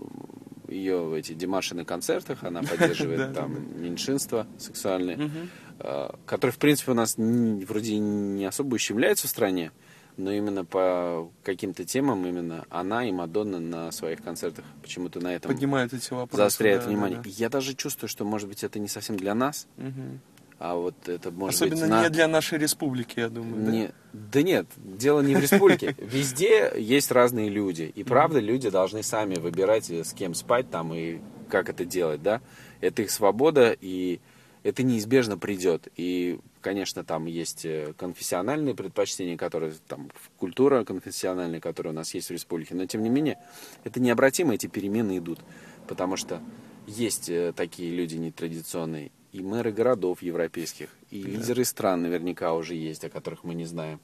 ее 0.69 1.19
эти 1.19 1.33
демарши 1.33 1.75
на 1.75 1.85
концертах, 1.85 2.45
она 2.45 2.63
поддерживает 2.63 3.35
там 3.35 3.83
меньшинства 3.83 4.47
сексуальные 4.59 5.17
Мгм. 5.17 5.51
э, 5.81 6.11
который, 6.27 6.53
в 6.53 6.59
принципе, 6.59 6.93
у 6.93 6.95
нас 6.95 7.17
вроде 7.17 7.99
не 7.99 8.45
особо 8.45 8.77
ущемляется 8.77 9.27
в 9.27 9.31
стране, 9.31 9.73
но 10.17 10.33
именно 10.33 10.65
по 10.65 11.31
каким-то 11.43 11.85
темам 11.85 12.27
именно 12.27 12.65
она 12.71 13.05
и 13.09 13.13
Мадонна 13.13 13.59
на 13.61 13.91
своих 13.93 14.23
концертах 14.23 14.65
почему-то 14.83 15.21
на 15.21 15.35
этом 15.35 15.51
Поднимают 15.53 15.93
эти 15.93 16.13
вопросы. 16.13 16.37
заостряют 16.37 16.85
да, 16.85 16.89
внимание. 16.91 17.17
да, 17.19 17.25
да. 17.25 17.31
Я 17.31 17.49
даже 17.49 17.75
чувствую, 17.75 18.09
что, 18.09 18.25
может 18.25 18.49
быть, 18.49 18.63
это 18.65 18.79
не 18.79 18.89
совсем 18.89 19.17
для 19.17 19.35
нас, 19.35 19.67
Мгм. 19.77 20.21
а 20.59 20.75
вот 20.75 21.09
это 21.09 21.31
может 21.31 21.57
Особенно 21.57 21.81
быть 21.83 21.91
на... 21.91 22.03
не 22.05 22.11
для 22.11 22.29
нашей 22.29 22.59
республики, 22.59 23.21
я 23.21 23.29
думаю. 23.29 23.65
да? 23.65 23.71
Не- 23.73 23.91
да 24.13 24.43
нет, 24.43 24.67
дело 24.77 25.21
не 25.21 25.35
в 25.37 25.41
республике. 25.41 25.95
Везде 25.99 26.73
есть 26.77 27.11
разные 27.13 27.49
люди. 27.49 27.93
И 27.95 28.03
правда, 28.05 28.41
люди 28.41 28.69
должны 28.69 29.03
сами 29.03 29.37
выбирать, 29.37 29.89
э, 29.91 30.03
с 30.05 30.13
кем 30.13 30.35
спать 30.35 30.69
там 30.71 30.93
и 30.93 31.19
как 31.49 31.69
это 31.69 31.85
делать, 31.85 32.23
да. 32.23 32.41
Это 32.81 33.03
их 33.03 33.11
свобода, 33.11 33.77
и 33.81 34.21
это 34.63 34.83
неизбежно 34.83 35.39
придет. 35.39 35.89
И, 35.97 36.39
конечно, 36.61 37.05
там 37.05 37.27
есть 37.27 37.65
э, 37.65 37.95
конфессиональные 37.97 38.75
предпочтения, 38.75 39.37
которые 39.37 39.73
там 39.89 40.11
культура 40.39 40.85
конфессиональная, 40.85 41.61
которая 41.61 41.93
у 41.93 41.97
нас 41.97 42.15
есть 42.15 42.29
в 42.29 42.33
республике. 42.33 42.75
Но 42.75 42.87
тем 42.87 43.03
не 43.03 43.09
менее, 43.09 43.39
это 43.85 44.01
необратимо, 44.01 44.55
эти 44.55 44.67
перемены 44.67 45.19
идут. 45.19 45.41
Потому 45.89 46.17
что 46.17 46.43
есть 46.87 47.31
э, 47.31 47.53
такие 47.55 47.91
люди 47.91 48.17
нетрадиционные, 48.17 49.11
и 49.33 49.43
мэры 49.43 49.71
городов 49.71 50.23
европейских, 50.23 50.89
и 51.11 51.23
лидеры 51.23 51.65
стран 51.65 52.03
наверняка 52.03 52.53
уже 52.53 52.75
есть, 52.75 53.05
о 53.05 53.11
которых 53.11 53.45
мы 53.45 53.55
не 53.55 53.65
знаем. 53.65 54.01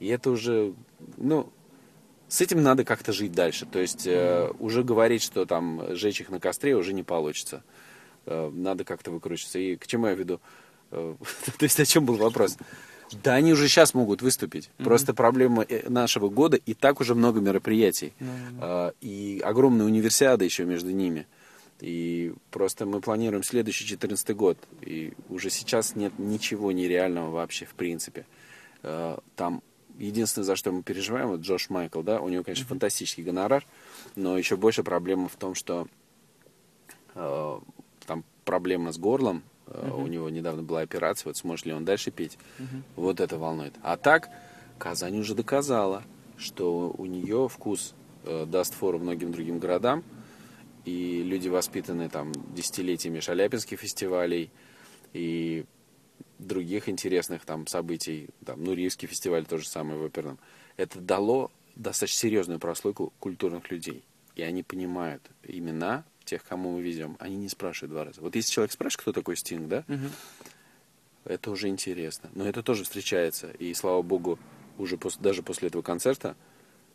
И 0.00 0.08
это 0.08 0.30
уже, 0.30 0.74
ну, 1.16 1.50
с 2.28 2.40
этим 2.40 2.62
надо 2.62 2.84
как-то 2.84 3.12
жить 3.12 3.32
дальше. 3.32 3.66
То 3.66 3.78
есть 3.78 4.06
э, 4.06 4.50
уже 4.58 4.84
говорить, 4.84 5.22
что 5.22 5.46
там 5.46 5.96
жечь 5.96 6.20
их 6.20 6.28
на 6.28 6.40
костре 6.40 6.76
уже 6.76 6.92
не 6.92 7.02
получится. 7.02 7.62
Э, 8.26 8.50
надо 8.52 8.84
как-то 8.84 9.10
выкручиваться. 9.10 9.58
И 9.58 9.76
к 9.76 9.86
чему 9.86 10.06
я 10.06 10.14
веду? 10.14 10.40
Э, 10.90 11.14
то 11.58 11.62
есть 11.62 11.80
о 11.80 11.86
чем 11.86 12.04
был 12.04 12.16
вопрос? 12.16 12.56
Да, 13.22 13.34
они 13.34 13.52
уже 13.52 13.68
сейчас 13.68 13.94
могут 13.94 14.20
выступить. 14.20 14.70
Просто 14.78 15.14
проблема 15.14 15.62
э, 15.62 15.88
нашего 15.88 16.28
года 16.28 16.56
и 16.56 16.74
так 16.74 17.00
уже 17.00 17.14
много 17.14 17.40
мероприятий. 17.40 18.12
Э, 18.60 18.92
и 19.00 19.40
огромная 19.44 19.86
универсиада 19.86 20.44
еще 20.44 20.64
между 20.64 20.90
ними. 20.90 21.26
И 21.80 22.32
просто 22.50 22.86
мы 22.86 23.00
планируем 23.00 23.42
следующий 23.42 23.84
2014 23.84 24.34
год. 24.34 24.58
И 24.80 25.12
уже 25.28 25.50
сейчас 25.50 25.94
нет 25.94 26.12
ничего 26.18 26.72
нереального 26.72 27.30
вообще 27.30 27.66
в 27.66 27.74
принципе. 27.74 28.24
Там 28.82 29.62
единственное, 29.98 30.44
за 30.44 30.56
что 30.56 30.72
мы 30.72 30.82
переживаем, 30.82 31.28
вот 31.28 31.40
Джош 31.40 31.70
Майкл, 31.70 32.02
да, 32.02 32.20
у 32.20 32.28
него, 32.28 32.44
конечно, 32.44 32.66
фантастический 32.66 33.24
гонорар, 33.24 33.66
но 34.14 34.38
еще 34.38 34.56
больше 34.56 34.82
проблема 34.82 35.28
в 35.28 35.36
том, 35.36 35.54
что 35.54 35.88
проблема 38.66 38.90
с 38.90 38.98
горлом, 38.98 39.44
э, 39.68 39.90
у 39.96 40.08
него 40.08 40.28
недавно 40.28 40.64
была 40.64 40.80
операция, 40.80 41.28
вот 41.28 41.36
сможет 41.36 41.66
ли 41.66 41.72
он 41.72 41.84
дальше 41.84 42.10
петь, 42.10 42.36
вот 42.96 43.20
это 43.20 43.38
волнует. 43.38 43.74
А 43.80 43.96
так, 43.96 44.28
Казань 44.76 45.20
уже 45.20 45.36
доказала, 45.36 46.02
что 46.36 46.92
у 46.98 47.06
нее 47.06 47.48
вкус 47.48 47.94
э, 48.24 48.44
даст 48.44 48.74
фору 48.74 48.98
многим 48.98 49.30
другим 49.30 49.60
городам, 49.60 50.02
и 50.84 51.22
люди, 51.22 51.48
воспитанные 51.48 52.08
там 52.08 52.32
десятилетиями 52.56 53.20
шаляпинских 53.20 53.78
фестивалей 53.78 54.50
и 55.12 55.64
других 56.40 56.88
интересных 56.88 57.44
там 57.44 57.68
событий, 57.68 58.30
там 58.44 58.64
Нуриевский 58.64 59.06
фестиваль 59.06 59.46
то 59.46 59.58
же 59.58 59.68
самое 59.68 59.96
в 59.96 60.04
оперном, 60.04 60.40
это 60.76 60.98
дало 60.98 61.52
достаточно 61.76 62.18
серьезную 62.18 62.58
прослойку 62.58 63.12
культурных 63.20 63.70
людей. 63.70 64.02
И 64.34 64.42
они 64.42 64.64
понимают 64.64 65.22
имена 65.44 66.04
тех, 66.26 66.44
кому 66.44 66.72
мы 66.76 66.82
везем. 66.82 67.16
Они 67.20 67.36
не 67.36 67.48
спрашивают 67.48 67.92
два 67.92 68.04
раза. 68.04 68.20
Вот 68.20 68.34
если 68.36 68.50
человек 68.50 68.72
спрашивает, 68.72 69.00
кто 69.02 69.12
такой 69.12 69.36
Стинг, 69.36 69.68
да, 69.68 69.84
Мгм. 69.88 70.10
это 71.24 71.50
уже 71.50 71.68
интересно. 71.68 72.28
Но 72.34 72.46
это 72.46 72.62
тоже 72.62 72.84
встречается. 72.84 73.50
И 73.58 73.72
слава 73.74 74.02
богу, 74.02 74.38
уже 74.78 74.96
пос- 74.96 75.16
даже 75.20 75.42
после 75.42 75.68
этого 75.68 75.82
концерта 75.82 76.36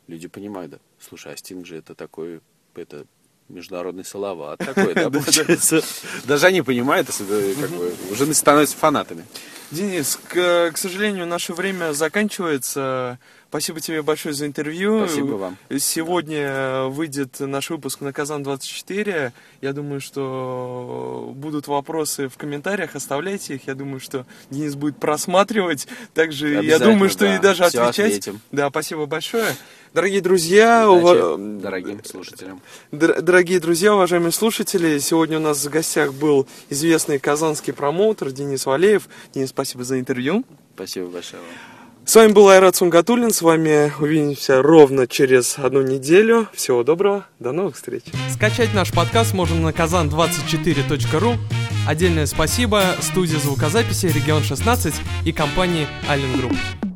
люди 0.07 0.27
понимают, 0.27 0.71
да, 0.73 0.77
слушай, 0.99 1.33
а 1.33 1.37
Стинг 1.37 1.65
же 1.65 1.77
это 1.77 1.95
такой, 1.95 2.41
это 2.75 3.05
международный 3.49 4.05
салават 4.05 4.59
такой, 4.59 4.93
да, 4.93 5.09
получается. 5.11 5.81
Даже 6.25 6.45
они 6.47 6.61
понимают, 6.61 7.07
как 7.07 7.69
бы, 7.71 7.93
уже 8.11 8.33
становятся 8.33 8.77
фанатами. 8.77 9.25
Денис, 9.71 10.17
к, 10.29 10.71
к 10.73 10.77
сожалению, 10.77 11.25
наше 11.25 11.53
время 11.53 11.93
заканчивается. 11.93 13.19
Спасибо 13.51 13.81
тебе 13.81 14.01
большое 14.01 14.33
за 14.33 14.45
интервью. 14.47 15.05
Спасибо 15.05 15.33
вам. 15.33 15.57
Сегодня 15.77 16.83
выйдет 16.85 17.37
наш 17.41 17.69
выпуск 17.69 17.99
на 17.99 18.13
Казан-24. 18.13 19.33
Я 19.61 19.73
думаю, 19.73 19.99
что 19.99 21.33
будут 21.35 21.67
вопросы 21.67 22.29
в 22.29 22.37
комментариях, 22.37 22.95
оставляйте 22.95 23.55
их. 23.55 23.67
Я 23.67 23.75
думаю, 23.75 23.99
что 23.99 24.25
Денис 24.49 24.75
будет 24.75 24.95
просматривать. 24.95 25.87
Также 26.13 26.63
я 26.63 26.79
думаю, 26.79 27.09
что 27.09 27.25
да. 27.25 27.35
и 27.35 27.39
даже 27.39 27.67
Всё 27.67 27.83
отвечать. 27.83 28.05
ответим. 28.19 28.39
Да, 28.53 28.69
спасибо 28.69 29.05
большое. 29.05 29.53
Дорогие 29.93 30.21
друзья, 30.21 30.89
Удачи 30.89 31.17
ува- 31.19 31.59
дорогим 31.61 32.05
слушателям. 32.05 32.61
Дор- 32.93 33.21
Дорогие 33.21 33.59
друзья, 33.59 33.93
уважаемые 33.93 34.31
слушатели, 34.31 34.97
сегодня 34.99 35.39
у 35.39 35.41
нас 35.41 35.65
в 35.65 35.69
гостях 35.69 36.13
был 36.13 36.47
известный 36.69 37.19
казанский 37.19 37.73
промоутер 37.73 38.31
Денис 38.31 38.65
Валеев. 38.65 39.09
Денис, 39.33 39.49
спасибо 39.49 39.83
за 39.83 39.99
интервью. 39.99 40.45
Спасибо 40.75 41.07
большое 41.07 41.41
вам. 41.41 41.80
С 42.03 42.15
вами 42.15 42.31
был 42.31 42.49
Айрат 42.49 42.75
Сунгатуллин. 42.75 43.31
С 43.31 43.41
вами 43.41 43.91
увидимся 43.99 44.61
ровно 44.61 45.07
через 45.07 45.57
одну 45.57 45.81
неделю. 45.81 46.47
Всего 46.53 46.83
доброго. 46.83 47.25
До 47.39 47.51
новых 47.51 47.75
встреч. 47.75 48.03
Скачать 48.33 48.73
наш 48.73 48.91
подкаст 48.91 49.33
можно 49.33 49.55
на 49.59 49.69
kazan24.ru. 49.69 51.37
Отдельное 51.87 52.25
спасибо 52.25 52.83
студии 52.99 53.37
звукозаписи 53.37 54.07
«Регион 54.07 54.41
16» 54.41 54.93
и 55.25 55.31
компании 55.31 55.87
Allen 56.09 56.35
Group. 56.35 56.90